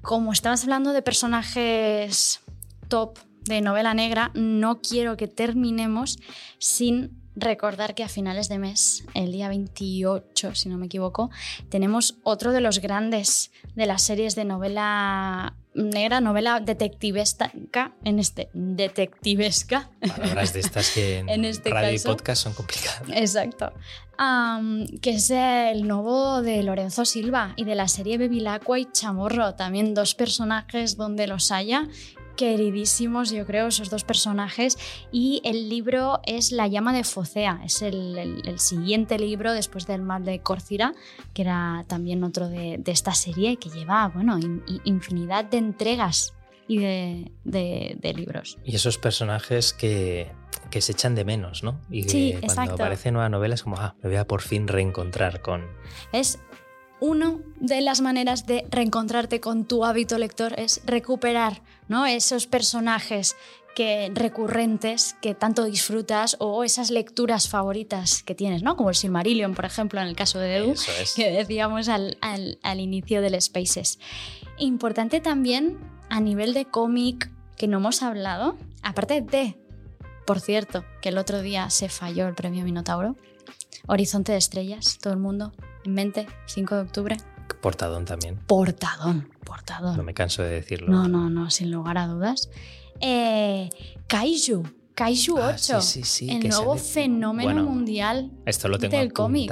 como 0.00 0.32
estabas 0.32 0.62
hablando 0.62 0.92
de 0.92 1.02
personajes 1.02 2.40
top 2.88 3.18
de 3.44 3.60
novela 3.60 3.92
negra, 3.92 4.30
no 4.34 4.80
quiero 4.80 5.16
que 5.16 5.28
terminemos 5.28 6.18
sin 6.58 7.23
recordar 7.36 7.94
que 7.94 8.04
a 8.04 8.08
finales 8.08 8.48
de 8.48 8.58
mes, 8.58 9.04
el 9.14 9.32
día 9.32 9.48
28, 9.48 10.54
si 10.54 10.68
no 10.68 10.78
me 10.78 10.86
equivoco, 10.86 11.30
tenemos 11.68 12.18
otro 12.22 12.52
de 12.52 12.60
los 12.60 12.80
grandes 12.80 13.50
de 13.74 13.86
las 13.86 14.02
series 14.02 14.34
de 14.34 14.44
novela 14.44 15.54
negra, 15.74 16.20
novela 16.20 16.60
detectivesca, 16.60 17.50
en 18.04 18.18
este 18.18 18.48
detectivesca. 18.52 19.90
Palabras 20.16 20.52
de 20.52 20.60
estas 20.60 20.90
que 20.90 21.18
en, 21.18 21.44
este 21.44 21.70
radio 21.70 21.96
y 21.96 21.98
podcast 21.98 22.44
son 22.44 22.54
complicadas. 22.54 23.02
Exacto. 23.12 23.72
que 25.02 25.10
es 25.10 25.30
el 25.30 25.86
nuevo 25.88 26.42
de 26.42 26.62
Lorenzo 26.62 27.04
Silva 27.04 27.54
y 27.56 27.64
de 27.64 27.74
la 27.74 27.88
serie 27.88 28.18
Bevilacqua 28.18 28.78
y 28.78 28.86
Chamorro, 28.92 29.54
también 29.54 29.94
dos 29.94 30.14
personajes 30.14 30.96
donde 30.96 31.26
los 31.26 31.50
haya 31.50 31.88
queridísimos, 32.36 33.30
yo 33.30 33.46
creo, 33.46 33.66
esos 33.68 33.90
dos 33.90 34.04
personajes. 34.04 34.78
Y 35.12 35.40
el 35.44 35.68
libro 35.68 36.20
es 36.24 36.52
La 36.52 36.66
llama 36.68 36.92
de 36.92 37.04
Focea, 37.04 37.60
es 37.64 37.82
el, 37.82 38.16
el- 38.18 38.48
el 38.48 38.58
siguiente 38.58 39.18
libro 39.18 39.52
después 39.52 39.86
del 39.86 40.02
mal 40.02 40.24
de 40.24 40.40
Córcira, 40.40 40.94
que 41.32 41.42
era 41.42 41.84
también 41.88 42.22
otro 42.24 42.48
de, 42.48 42.76
de 42.78 42.92
esta 42.92 43.12
serie 43.14 43.56
que 43.56 43.70
lleva, 43.70 44.08
bueno, 44.08 44.38
in- 44.38 44.62
in- 44.66 44.80
infinidad 44.84 45.44
de 45.44 45.58
entregas 45.58 46.34
y 46.66 46.78
de, 46.78 47.32
de- 47.44 47.96
de 48.00 48.14
libros. 48.14 48.58
Y 48.64 48.74
esos 48.74 48.96
personajes 48.98 49.74
que, 49.74 50.32
que 50.70 50.80
se 50.80 50.92
echan 50.92 51.14
de 51.14 51.24
menos, 51.24 51.62
¿no? 51.62 51.78
Y 51.90 52.02
que 52.04 52.08
Sí, 52.08 52.30
cuando 52.32 52.46
exacto. 52.46 52.74
aparece 52.74 53.12
nueva 53.12 53.28
novela 53.28 53.54
es 53.54 53.62
como, 53.62 53.76
ah, 53.76 53.94
me 54.02 54.08
voy 54.08 54.16
a 54.18 54.26
por 54.26 54.40
fin 54.40 54.66
reencontrar 54.66 55.42
con... 55.42 55.62
Es 56.12 56.38
una 57.04 57.36
de 57.60 57.80
las 57.82 58.00
maneras 58.00 58.46
de 58.46 58.64
reencontrarte 58.70 59.38
con 59.40 59.66
tu 59.66 59.84
hábito 59.84 60.16
lector, 60.18 60.58
es 60.58 60.80
recuperar 60.86 61.60
¿no? 61.88 62.06
esos 62.06 62.46
personajes 62.46 63.36
que, 63.74 64.10
recurrentes 64.14 65.14
que 65.20 65.34
tanto 65.34 65.64
disfrutas 65.64 66.36
o 66.38 66.64
esas 66.64 66.90
lecturas 66.90 67.48
favoritas 67.48 68.22
que 68.22 68.34
tienes, 68.34 68.62
¿no? 68.62 68.76
como 68.76 68.88
el 68.88 68.94
Silmarillion, 68.96 69.54
por 69.54 69.64
ejemplo, 69.66 70.00
en 70.00 70.06
el 70.08 70.16
caso 70.16 70.38
de 70.38 70.56
Edu, 70.56 70.72
es. 70.72 71.14
que 71.14 71.30
decíamos 71.30 71.88
al, 71.88 72.16
al- 72.20 72.58
al 72.62 72.80
inicio 72.80 73.20
del 73.20 73.40
Spaces. 73.40 73.98
Importante 74.58 75.20
también 75.20 75.78
a 76.08 76.20
nivel 76.20 76.54
de 76.54 76.64
cómic 76.64 77.30
que 77.56 77.66
no 77.68 77.78
hemos 77.78 78.02
hablado, 78.02 78.56
aparte 78.82 79.20
de, 79.20 79.56
por 80.26 80.40
cierto, 80.40 80.84
que 81.02 81.10
el 81.10 81.18
otro 81.18 81.42
día 81.42 81.68
se 81.70 81.88
falló 81.88 82.28
el 82.28 82.34
premio 82.34 82.64
Minotauro, 82.64 83.16
Horizonte 83.86 84.32
de 84.32 84.38
Estrellas, 84.38 84.98
todo 85.02 85.12
el 85.12 85.18
mundo 85.18 85.52
en 85.84 85.94
mente, 85.94 86.26
5 86.46 86.74
de 86.76 86.80
octubre. 86.82 87.16
Portadón 87.60 88.04
también. 88.04 88.36
Portadón, 88.46 89.28
portadón. 89.44 89.96
No 89.96 90.02
me 90.02 90.14
canso 90.14 90.42
de 90.42 90.50
decirlo. 90.50 90.88
No, 90.90 91.08
no, 91.08 91.28
no, 91.30 91.50
sin 91.50 91.70
lugar 91.70 91.98
a 91.98 92.06
dudas. 92.06 92.50
Eh, 93.00 93.68
Kaiju, 94.06 94.62
Kaiju 94.94 95.34
8, 95.38 95.76
Ah, 95.76 95.80
sí, 95.80 96.02
sí, 96.02 96.04
sí, 96.04 96.30
el 96.30 96.48
nuevo 96.48 96.76
sale- 96.78 96.88
fenómeno 96.90 97.52
Bueno, 97.52 97.64
mundial. 97.64 98.30
Esto 98.46 98.68
lo 98.68 98.78
tengo 98.78 98.96
del 98.96 99.12
cómic. 99.12 99.50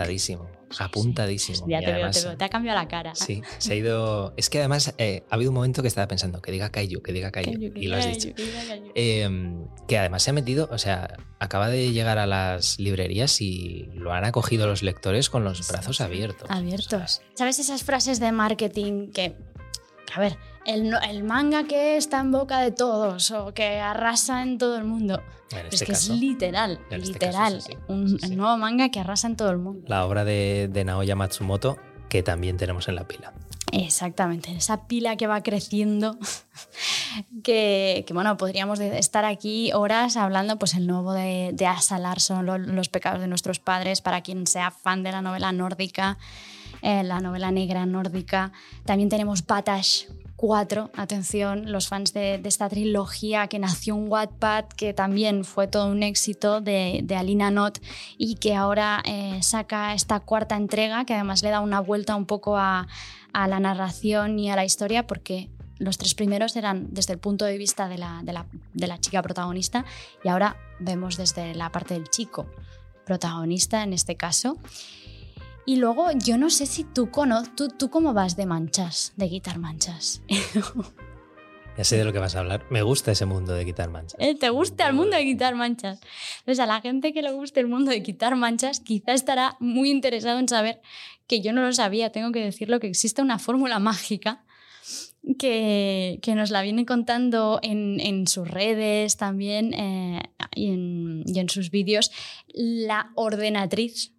Apuntadísimo. 0.81 1.57
Sí. 1.57 1.63
apuntadísimo. 1.63 1.69
Ya 1.69 1.79
Y 1.79 1.81
te 1.81 1.87
veo, 1.87 1.95
además, 1.97 2.21
te 2.21 2.29
veo, 2.29 2.37
te 2.37 2.45
ha 2.45 2.49
cambiado 2.49 2.79
la 2.79 2.89
cara. 2.89 3.15
Sí, 3.15 3.43
se 3.59 3.73
ha 3.73 3.77
ido. 3.77 4.35
Es 4.37 4.51
que 4.51 4.59
además 4.59 4.95
eh, 4.99 5.25
ha 5.31 5.35
habido 5.35 5.51
un 5.51 5.55
momento 5.55 5.83
que 5.83 5.89
estaba 5.89 6.09
pensando 6.09 6.41
que 6.41 6.53
diga 6.53 6.71
Kaiju, 6.71 7.03
que 7.03 7.13
diga 7.13 7.31
Kaiju. 7.31 7.53
Kaiju, 7.53 7.73
y 7.77 7.87
lo 7.89 7.97
has 7.97 8.07
dicho. 8.07 8.35
Kaiju, 8.35 8.69
Kaiju. 8.69 8.93
Eh, 8.95 9.67
que 9.89 9.99
además 9.99 10.23
se 10.23 10.31
ha 10.31 10.33
metido, 10.33 10.69
o 10.71 10.79
sea, 10.79 11.17
acaba 11.39 11.69
de 11.69 11.93
llegar 11.93 12.19
a 12.19 12.27
las 12.27 12.79
librerías 12.79 13.41
y 13.41 13.89
lo 13.95 14.13
han 14.13 14.25
acogido 14.25 14.67
los 14.67 14.83
lectores 14.83 15.29
con 15.31 15.45
los 15.45 15.67
brazos 15.69 16.01
abiertos. 16.01 16.51
Abiertos. 16.51 17.23
¿Sabes 17.35 17.59
esas 17.59 17.83
frases 17.83 18.21
de 18.21 18.33
marketing 18.33 19.11
que, 19.11 19.37
a 20.15 20.21
ver, 20.21 20.37
el, 20.67 21.25
manga 21.25 21.65
que 21.65 21.97
está 21.97 22.21
en 22.21 22.31
boca 22.33 22.61
de 22.61 22.71
todos 22.73 23.31
o 23.31 23.53
que 23.55 23.79
arrasa 23.81 24.43
en 24.43 24.59
todo 24.59 24.77
el 24.77 24.85
mundo? 24.85 25.23
En 25.53 25.67
es 25.67 25.75
este 25.75 25.87
que 25.87 25.93
caso, 25.93 26.13
es 26.15 26.19
literal, 26.21 26.81
este 26.91 26.99
literal. 27.13 27.55
caso 27.55 27.57
es 27.57 27.65
así. 27.67 27.77
un 27.89 28.19
Sí, 28.19 28.37
nuevo 28.37 28.57
manga 28.57 28.89
que 28.91 29.01
arrasa 29.01 29.27
en 29.27 29.37
todo 29.37 29.51
el 29.51 29.59
mundo. 29.59 29.85
la 29.89 30.05
obra 30.07 30.25
de, 30.25 30.69
de 30.73 30.85
Naoya 30.85 31.15
Matsumoto, 31.17 31.77
que 32.09 32.23
también 32.23 32.57
tenemos 32.57 32.89
en 32.89 32.95
la 32.95 33.07
pila. 33.07 33.33
Exactamente, 33.71 34.55
esa 34.55 34.87
pila 34.87 35.17
que 35.17 35.27
va 35.27 35.43
creciendo, 35.43 36.19
que, 37.43 38.05
que, 38.07 38.15
bueno, 38.15 38.37
podríamos 38.37 38.81
estar 38.81 39.25
aquí 39.25 39.73
horas 39.73 40.17
hablando, 40.17 40.59
pues 40.59 40.75
el 40.75 40.87
nuevo 40.87 41.13
de, 41.13 41.51
de 41.55 41.67
Asa 41.67 41.99
Larsson, 41.99 42.45
lo- 42.47 42.59
Los 42.59 42.89
pecados 42.89 43.21
de 43.21 43.29
nuestros 43.29 43.59
padres, 43.61 44.01
para 44.01 44.21
quien 44.23 44.47
sea 44.47 44.71
fan 44.71 45.03
de 45.03 45.13
la 45.13 45.23
novela 45.23 45.53
nórdica, 45.53 46.19
eh, 46.83 47.03
la 47.03 47.21
novela 47.21 47.51
negra 47.51 47.87
nórdica. 47.87 48.53
También 48.85 49.09
tenemos 49.09 49.47
Batash 49.47 50.05
4, 50.43 50.91
atención, 50.97 51.71
los 51.71 51.87
fans 51.87 52.13
de, 52.13 52.41
esta 52.43 52.69
trilogía 52.69 53.47
que 53.47 53.61
nació 53.61 53.95
en 53.95 54.11
Wattpad, 54.11 54.65
que 54.65 54.93
también 54.93 55.45
fue 55.45 55.69
todo 55.69 55.87
un 55.87 56.03
éxito 56.03 56.61
de, 56.61 57.07
Alina 57.17 57.53
Not 57.53 57.79
y 58.19 58.35
que 58.35 58.57
ahora 58.57 59.05
eh, 59.05 59.39
saca 59.41 59.95
esta 59.95 60.19
cuarta 60.19 60.57
entrega, 60.57 61.05
que 61.05 61.15
además 61.15 61.45
le 61.45 61.51
da 61.51 61.61
una 61.61 61.79
vuelta 61.79 62.17
un 62.17 62.27
poco 62.27 62.57
a, 62.59 62.89
la 63.33 63.61
narración 63.61 64.37
y 64.41 64.51
a 64.51 64.57
la 64.57 64.65
historia, 64.65 65.07
porque 65.07 65.49
los 65.79 65.97
tres 65.97 66.15
primeros 66.15 66.57
eran 66.57 66.89
desde 66.91 67.13
el 67.13 67.21
punto 67.21 67.45
de 67.45 67.57
vista 67.57 67.87
de 67.89 67.99
la, 67.99 68.23
de 68.25 68.33
la- 68.33 68.47
de 68.75 68.89
la 68.89 68.99
chica 68.99 69.23
protagonista 69.23 69.85
y 70.25 70.29
ahora 70.29 70.57
vemos 70.81 71.17
desde 71.17 71.55
la 71.55 71.71
parte 71.71 71.95
del 71.95 72.09
chico 72.09 72.49
protagonista 73.07 73.85
en 73.85 73.93
este 73.93 74.17
caso. 74.17 74.59
Y 75.65 75.77
luego, 75.77 76.11
yo 76.13 76.39
no 76.39 76.51
sé 76.51 76.67
si 76.67 76.85
tú 76.85 77.11
conoces, 77.11 77.55
tú, 77.55 77.69
tú 77.69 77.91
cómo 77.91 78.15
vas 78.15 78.37
de 78.37 78.47
manchas, 78.47 79.13
de 79.17 79.29
quitar 79.29 79.59
manchas. 79.59 80.23
Ya 81.77 81.85
sé 81.85 81.97
de 81.97 82.05
lo 82.05 82.13
que 82.13 82.19
vas 82.19 82.37
a 82.37 82.41
hablar. 82.41 82.67
Me 82.69 82.83
gusta 82.83 83.13
ese 83.13 83.25
mundo 83.25 83.55
de 83.55 83.65
quitar 83.65 83.89
manchas. 83.89 84.21
¿Eh? 84.21 84.35
¿Te 84.35 84.51
gusta 84.51 84.87
el 84.87 84.93
mundo 84.93 85.17
de 85.17 85.25
quitar 85.25 85.55
manchas? 85.55 86.01
Entonces, 86.41 86.61
a 86.61 86.67
la 86.67 86.83
gente 86.83 87.15
que 87.15 87.23
le 87.23 87.33
guste 87.33 87.61
el 87.61 87.67
mundo 87.67 87.91
de 87.91 88.03
quitar 88.03 88.37
manchas, 88.37 88.81
quizá 88.81 89.15
estará 89.15 89.57
muy 89.59 89.91
interesado 89.91 90.39
en 90.39 90.49
saber 90.49 90.83
que 91.27 91.41
yo 91.41 91.55
no 91.55 91.63
lo 91.63 91.73
sabía, 91.73 92.13
tengo 92.13 92.31
que 92.31 92.45
decirlo, 92.45 92.79
que 92.79 92.89
existe 92.89 93.23
una 93.23 93.39
fórmula 93.39 93.79
mágica 93.79 94.45
que, 95.39 96.19
que 96.21 96.35
nos 96.35 96.51
la 96.51 96.63
viene 96.63 96.85
contando 96.85 97.59
en, 97.63 98.01
en 98.01 98.27
sus 98.27 98.49
redes 98.49 99.17
también 99.17 99.73
eh, 99.73 100.21
y, 100.55 100.73
en, 100.73 101.23
y 101.27 101.39
en 101.39 101.49
sus 101.49 101.71
vídeos 101.71 102.11
la 102.53 103.13
ordenatriz 103.15 104.12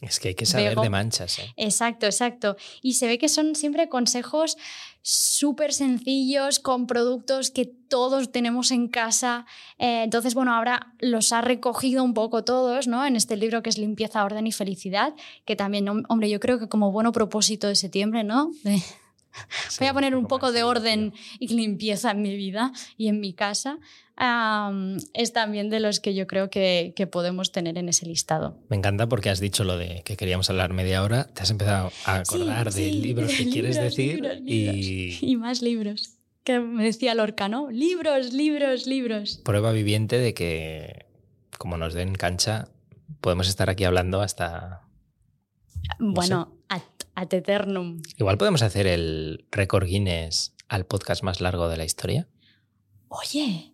Es 0.00 0.18
que 0.20 0.28
hay 0.28 0.34
que 0.34 0.44
saber 0.46 0.74
de 0.82 0.90
manchas. 0.90 1.38
¿eh? 1.38 1.52
Exacto, 1.56 2.06
exacto. 2.06 2.56
Y 2.82 2.94
se 2.94 3.06
ve 3.06 3.16
que 3.16 3.28
son 3.28 3.54
siempre 3.54 3.88
consejos 3.88 4.56
súper 5.02 5.72
sencillos, 5.72 6.58
con 6.58 6.86
productos 6.86 7.50
que 7.50 7.64
todos 7.66 8.32
tenemos 8.32 8.70
en 8.70 8.88
casa. 8.88 9.46
Eh, 9.78 10.02
entonces, 10.02 10.34
bueno, 10.34 10.54
ahora 10.54 10.92
los 10.98 11.32
ha 11.32 11.40
recogido 11.42 12.02
un 12.02 12.12
poco 12.14 12.42
todos, 12.44 12.86
¿no? 12.88 13.04
En 13.06 13.14
este 13.16 13.36
libro 13.36 13.62
que 13.62 13.70
es 13.70 13.78
Limpieza, 13.78 14.24
Orden 14.24 14.46
y 14.46 14.52
Felicidad, 14.52 15.14
que 15.44 15.56
también, 15.56 15.86
hom- 15.86 16.04
hombre, 16.08 16.28
yo 16.30 16.40
creo 16.40 16.58
que 16.58 16.68
como 16.68 16.90
bueno 16.90 17.12
propósito 17.12 17.68
de 17.68 17.76
septiembre, 17.76 18.24
¿no? 18.24 18.50
De- 18.62 18.82
voy 19.78 19.88
a 19.88 19.92
poner 19.92 20.14
un 20.16 20.26
poco 20.26 20.52
de 20.52 20.62
orden 20.62 21.12
y 21.38 21.48
limpieza 21.48 22.10
en 22.12 22.22
mi 22.22 22.36
vida 22.36 22.72
y 22.96 23.08
en 23.08 23.20
mi 23.20 23.32
casa. 23.32 23.78
Es 24.16 25.32
también 25.32 25.70
de 25.70 25.80
los 25.80 26.00
que 26.00 26.14
yo 26.14 26.26
creo 26.26 26.48
que, 26.50 26.92
que 26.96 27.06
podemos 27.06 27.50
tener 27.52 27.78
en 27.78 27.88
ese 27.88 28.06
listado. 28.06 28.56
Me 28.68 28.76
encanta 28.76 29.08
porque 29.08 29.30
has 29.30 29.40
dicho 29.40 29.64
lo 29.64 29.76
de 29.76 30.02
que 30.04 30.16
queríamos 30.16 30.48
hablar 30.50 30.72
media 30.72 31.02
hora. 31.02 31.24
Te 31.24 31.42
has 31.42 31.50
empezado 31.50 31.90
a 32.06 32.16
acordar 32.16 32.72
Sí, 32.72 32.84
de 32.84 32.90
sí, 32.92 32.98
libros 33.00 33.32
que 33.32 33.44
quieres 33.50 33.76
libros, 33.76 33.96
decir 33.96 34.14
libros, 34.20 34.38
y 34.44 34.72
libros. 34.72 35.22
y 35.22 35.36
más 35.36 35.62
libros. 35.62 36.10
Que 36.44 36.60
me 36.60 36.84
decía 36.84 37.14
Lorca, 37.14 37.48
¿no? 37.48 37.70
Libros, 37.70 38.32
libros, 38.32 38.86
libros. 38.86 39.40
prueba 39.44 39.72
viviente 39.72 40.18
de 40.18 40.34
que, 40.34 41.06
como 41.58 41.76
nos 41.78 41.94
den 41.94 42.14
cancha, 42.14 42.68
podemos 43.20 43.48
estar 43.48 43.70
aquí 43.70 43.84
hablando 43.84 44.20
hasta. 44.20 44.82
Bueno, 45.98 46.56
ad, 46.68 46.82
ad 47.14 47.32
eternum. 47.34 48.02
Igual 48.18 48.38
podemos 48.38 48.62
hacer 48.62 48.86
el 48.86 49.46
récord 49.50 49.86
Guinness 49.86 50.54
al 50.68 50.86
podcast 50.86 51.22
más 51.22 51.40
largo 51.40 51.68
de 51.68 51.76
la 51.78 51.84
historia. 51.84 52.28
Oye, 53.08 53.72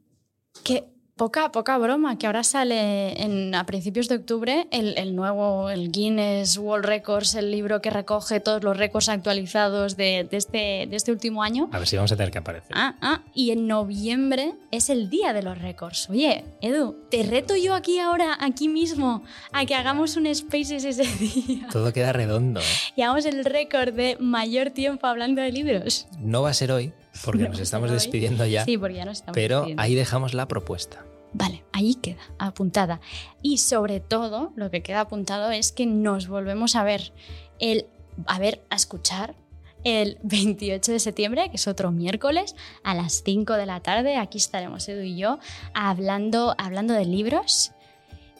que 0.64 0.84
poca, 1.20 1.52
poca 1.52 1.76
broma, 1.76 2.16
que 2.16 2.26
ahora 2.26 2.42
sale 2.42 3.22
en, 3.22 3.54
a 3.54 3.66
principios 3.66 4.08
de 4.08 4.14
octubre 4.14 4.66
el, 4.70 4.96
el 4.96 5.14
nuevo, 5.14 5.68
el 5.68 5.92
Guinness 5.92 6.56
World 6.56 6.86
Records, 6.86 7.34
el 7.34 7.50
libro 7.50 7.82
que 7.82 7.90
recoge 7.90 8.40
todos 8.40 8.62
los 8.62 8.74
récords 8.74 9.10
actualizados 9.10 9.98
de, 9.98 10.26
de 10.30 10.36
este, 10.38 10.86
de 10.88 10.96
este 10.96 11.12
último 11.12 11.42
año. 11.42 11.68
A 11.72 11.78
ver 11.78 11.86
si 11.86 11.96
vamos 11.96 12.10
a 12.10 12.16
tener 12.16 12.30
que 12.30 12.38
aparecer. 12.38 12.70
Ah, 12.72 12.94
ah, 13.02 13.20
y 13.34 13.50
en 13.50 13.66
noviembre 13.66 14.54
es 14.70 14.88
el 14.88 15.10
día 15.10 15.34
de 15.34 15.42
los 15.42 15.58
récords. 15.58 16.08
Oye, 16.08 16.42
Edu, 16.62 16.96
te 17.10 17.22
reto 17.22 17.54
yo 17.54 17.74
aquí 17.74 17.98
ahora, 17.98 18.38
aquí 18.40 18.68
mismo, 18.68 19.22
a 19.52 19.66
que 19.66 19.74
hagamos 19.74 20.16
un 20.16 20.34
Spaces 20.34 20.84
ese 20.84 21.04
día. 21.18 21.68
Todo 21.70 21.92
queda 21.92 22.14
redondo. 22.14 22.60
¿eh? 22.60 22.64
Y 22.96 23.02
hagamos 23.02 23.26
el 23.26 23.44
récord 23.44 23.92
de 23.92 24.16
mayor 24.20 24.70
tiempo 24.70 25.06
hablando 25.06 25.42
de 25.42 25.52
libros. 25.52 26.06
No 26.18 26.40
va 26.40 26.48
a 26.48 26.54
ser 26.54 26.72
hoy, 26.72 26.94
porque 27.24 27.44
No 27.44 27.48
nos 27.50 27.60
estamos 27.60 27.90
despidiendo 27.90 28.46
ya. 28.46 28.64
Sí, 28.64 28.78
porque 28.78 28.96
ya 28.96 29.04
nos 29.04 29.18
estamos 29.18 29.34
pero 29.34 29.56
despidiendo. 29.58 29.82
ahí 29.82 29.94
dejamos 29.94 30.34
la 30.34 30.48
propuesta. 30.48 31.04
Vale, 31.32 31.64
ahí 31.72 31.94
queda, 31.94 32.22
apuntada. 32.38 33.00
Y 33.42 33.58
sobre 33.58 34.00
todo, 34.00 34.52
lo 34.56 34.70
que 34.70 34.82
queda 34.82 35.00
apuntado 35.00 35.50
es 35.50 35.72
que 35.72 35.86
nos 35.86 36.26
volvemos 36.26 36.74
a 36.74 36.82
ver, 36.82 37.12
el, 37.60 37.86
a 38.26 38.38
ver, 38.38 38.62
a 38.68 38.76
escuchar 38.76 39.36
el 39.84 40.18
28 40.22 40.92
de 40.92 40.98
septiembre, 40.98 41.48
que 41.50 41.56
es 41.56 41.68
otro 41.68 41.92
miércoles, 41.92 42.56
a 42.82 42.94
las 42.94 43.22
5 43.24 43.54
de 43.54 43.66
la 43.66 43.80
tarde. 43.80 44.16
Aquí 44.16 44.38
estaremos 44.38 44.88
Edu 44.88 45.02
y 45.02 45.16
yo 45.16 45.38
hablando, 45.72 46.54
hablando 46.58 46.94
de 46.94 47.04
libros. 47.04 47.72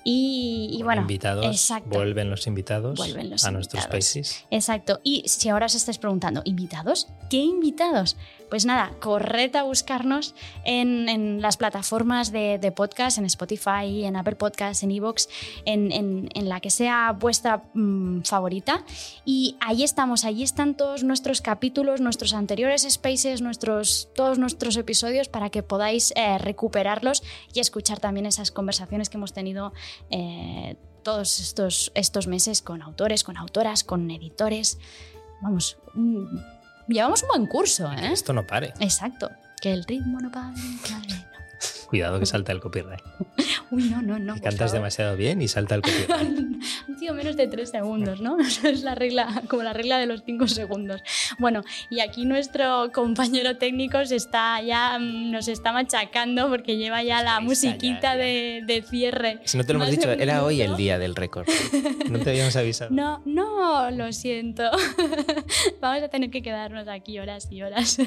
Y, 0.02 0.80
bueno, 0.82 1.02
invitados, 1.02 1.44
exacto. 1.44 1.90
vuelven 1.90 2.30
los 2.30 2.46
invitados 2.46 2.96
Vuelven 2.96 3.28
los 3.28 3.44
a 3.44 3.50
nuestros 3.50 3.86
países. 3.86 4.46
Exacto. 4.50 5.00
Y 5.04 5.24
si 5.26 5.50
ahora 5.50 5.66
os 5.66 5.74
estáis 5.74 5.98
preguntando, 5.98 6.40
¿invitados? 6.46 7.08
¿Qué 7.28 7.36
invitados? 7.36 8.16
Pues 8.50 8.66
nada, 8.66 8.90
corred 9.00 9.54
a 9.54 9.62
buscarnos 9.62 10.34
en, 10.64 11.40
las 11.40 11.56
plataformas 11.56 12.32
de, 12.32 12.72
podcast, 12.74 13.16
en 13.18 13.24
Spotify, 13.24 14.04
en 14.04 14.16
Apple 14.16 14.34
Podcasts, 14.34 14.82
en 14.82 14.90
Evox, 14.90 15.28
en, 15.64 16.28
la 16.34 16.60
que 16.60 16.70
sea 16.70 17.12
vuestra 17.12 17.62
mm, 17.74 18.22
favorita. 18.22 18.84
Y 19.24 19.56
ahí 19.60 19.84
estamos, 19.84 20.24
allí 20.24 20.42
están 20.42 20.76
todos 20.76 21.04
nuestros 21.04 21.40
capítulos, 21.40 22.00
nuestros 22.00 22.34
anteriores 22.34 22.86
spaces, 22.90 23.40
nuestros, 23.40 24.08
todos 24.16 24.38
nuestros 24.38 24.76
episodios 24.76 25.28
para 25.28 25.50
que 25.50 25.62
podáis 25.62 26.12
eh, 26.16 26.36
recuperarlos 26.38 27.22
y 27.54 27.60
escuchar 27.60 28.00
también 28.00 28.26
esas 28.26 28.50
conversaciones 28.50 29.08
que 29.08 29.16
hemos 29.16 29.32
tenido. 29.32 29.72
Eh, 30.10 30.76
todos 31.02 31.40
estos, 31.40 31.92
estos 31.94 32.26
meses 32.26 32.60
con 32.60 32.82
autores, 32.82 33.24
con 33.24 33.36
autoras, 33.36 33.84
con 33.84 34.10
editores. 34.10 34.78
Vamos, 35.40 35.78
llevamos 36.94 37.22
un 37.22 37.28
buen 37.28 37.46
curso, 37.46 37.90
¿eh? 37.92 38.12
Esto 38.12 38.32
no 38.32 38.46
pare. 38.46 38.72
Exacto. 38.80 39.30
Que 39.60 39.72
el 39.72 39.84
ritmo 39.84 40.20
no 40.20 40.30
pare. 40.30 40.54
Cuidado 41.90 42.20
que 42.20 42.26
salta 42.26 42.52
el 42.52 42.60
copyright. 42.60 43.02
Uy, 43.72 43.90
no, 43.90 44.00
no, 44.00 44.16
no. 44.20 44.40
cantas 44.40 44.70
demasiado 44.70 45.16
bien 45.16 45.42
y 45.42 45.48
salta 45.48 45.74
el 45.74 45.82
copyright. 45.82 46.38
Han 46.88 46.98
sido 47.00 47.14
menos 47.14 47.36
de 47.36 47.48
tres 47.48 47.70
segundos, 47.70 48.20
¿no? 48.20 48.36
Es 48.62 48.84
la 48.84 48.94
regla, 48.94 49.42
como 49.48 49.64
la 49.64 49.72
regla 49.72 49.98
de 49.98 50.06
los 50.06 50.22
cinco 50.24 50.46
segundos. 50.46 51.02
Bueno, 51.40 51.64
y 51.90 51.98
aquí 51.98 52.26
nuestro 52.26 52.92
compañero 52.92 53.56
técnico 53.56 54.04
se 54.06 54.14
está 54.14 54.62
ya, 54.62 55.00
mm, 55.00 55.32
nos 55.32 55.48
está 55.48 55.72
machacando 55.72 56.48
porque 56.48 56.76
lleva 56.76 57.02
ya 57.02 57.24
la 57.24 57.40
musiquita 57.40 58.14
De, 58.14 58.84
cierre. 58.88 59.40
Si 59.44 59.58
no 59.58 59.64
te 59.64 59.72
lo 59.72 59.80
hemos 59.80 59.90
dicho, 59.90 60.12
era 60.12 60.44
hoy 60.44 60.62
el 60.62 60.76
día 60.76 60.96
del 61.00 61.16
récord. 61.16 61.48
No 62.08 62.20
te 62.20 62.30
habíamos 62.30 62.54
avisado. 62.54 62.92
No, 62.92 63.20
no, 63.24 63.90
lo 63.90 64.12
siento. 64.12 64.70
Vamos 65.80 66.04
a 66.04 66.08
tener 66.08 66.30
que 66.30 66.40
quedarnos 66.40 66.86
aquí 66.86 67.18
horas 67.18 67.48
y 67.50 67.62
horas. 67.62 67.98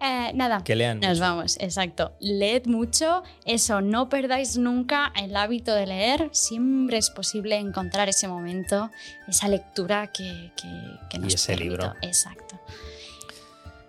Eh, 0.00 0.32
nada. 0.34 0.64
Que 0.64 0.74
lean. 0.74 1.00
Nos 1.00 1.20
vamos, 1.20 1.58
exacto. 1.60 2.12
Leed 2.20 2.66
mucho, 2.66 3.22
eso, 3.44 3.80
no 3.82 4.08
perdáis 4.08 4.56
nunca 4.56 5.12
el 5.14 5.36
hábito 5.36 5.74
de 5.74 5.86
leer. 5.86 6.30
Siempre 6.32 6.96
es 6.96 7.10
posible 7.10 7.56
encontrar 7.56 8.08
ese 8.08 8.26
momento, 8.26 8.90
esa 9.28 9.48
lectura 9.48 10.06
que, 10.08 10.52
que, 10.56 11.18
nos 11.18 11.32
Y 11.32 11.34
ese 11.34 11.56
libro. 11.56 11.94
Exacto. 12.00 12.58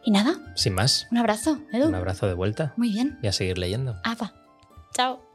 Y 0.04 0.12
nada. 0.12 0.36
Sin 0.56 0.74
más. 0.74 1.08
Un 1.12 1.20
abrazo, 1.20 1.60
Edu. 1.72 1.88
Un 1.88 1.96
abrazo 1.96 2.28
de 2.28 2.34
vuelta. 2.34 2.74
Muy 2.76 2.90
bien. 2.90 3.18
Y 3.22 3.28
a 3.28 3.32
seguir 3.32 3.58
leyendo. 3.58 4.00
Apa. 4.04 4.34
Chao. 4.94 5.31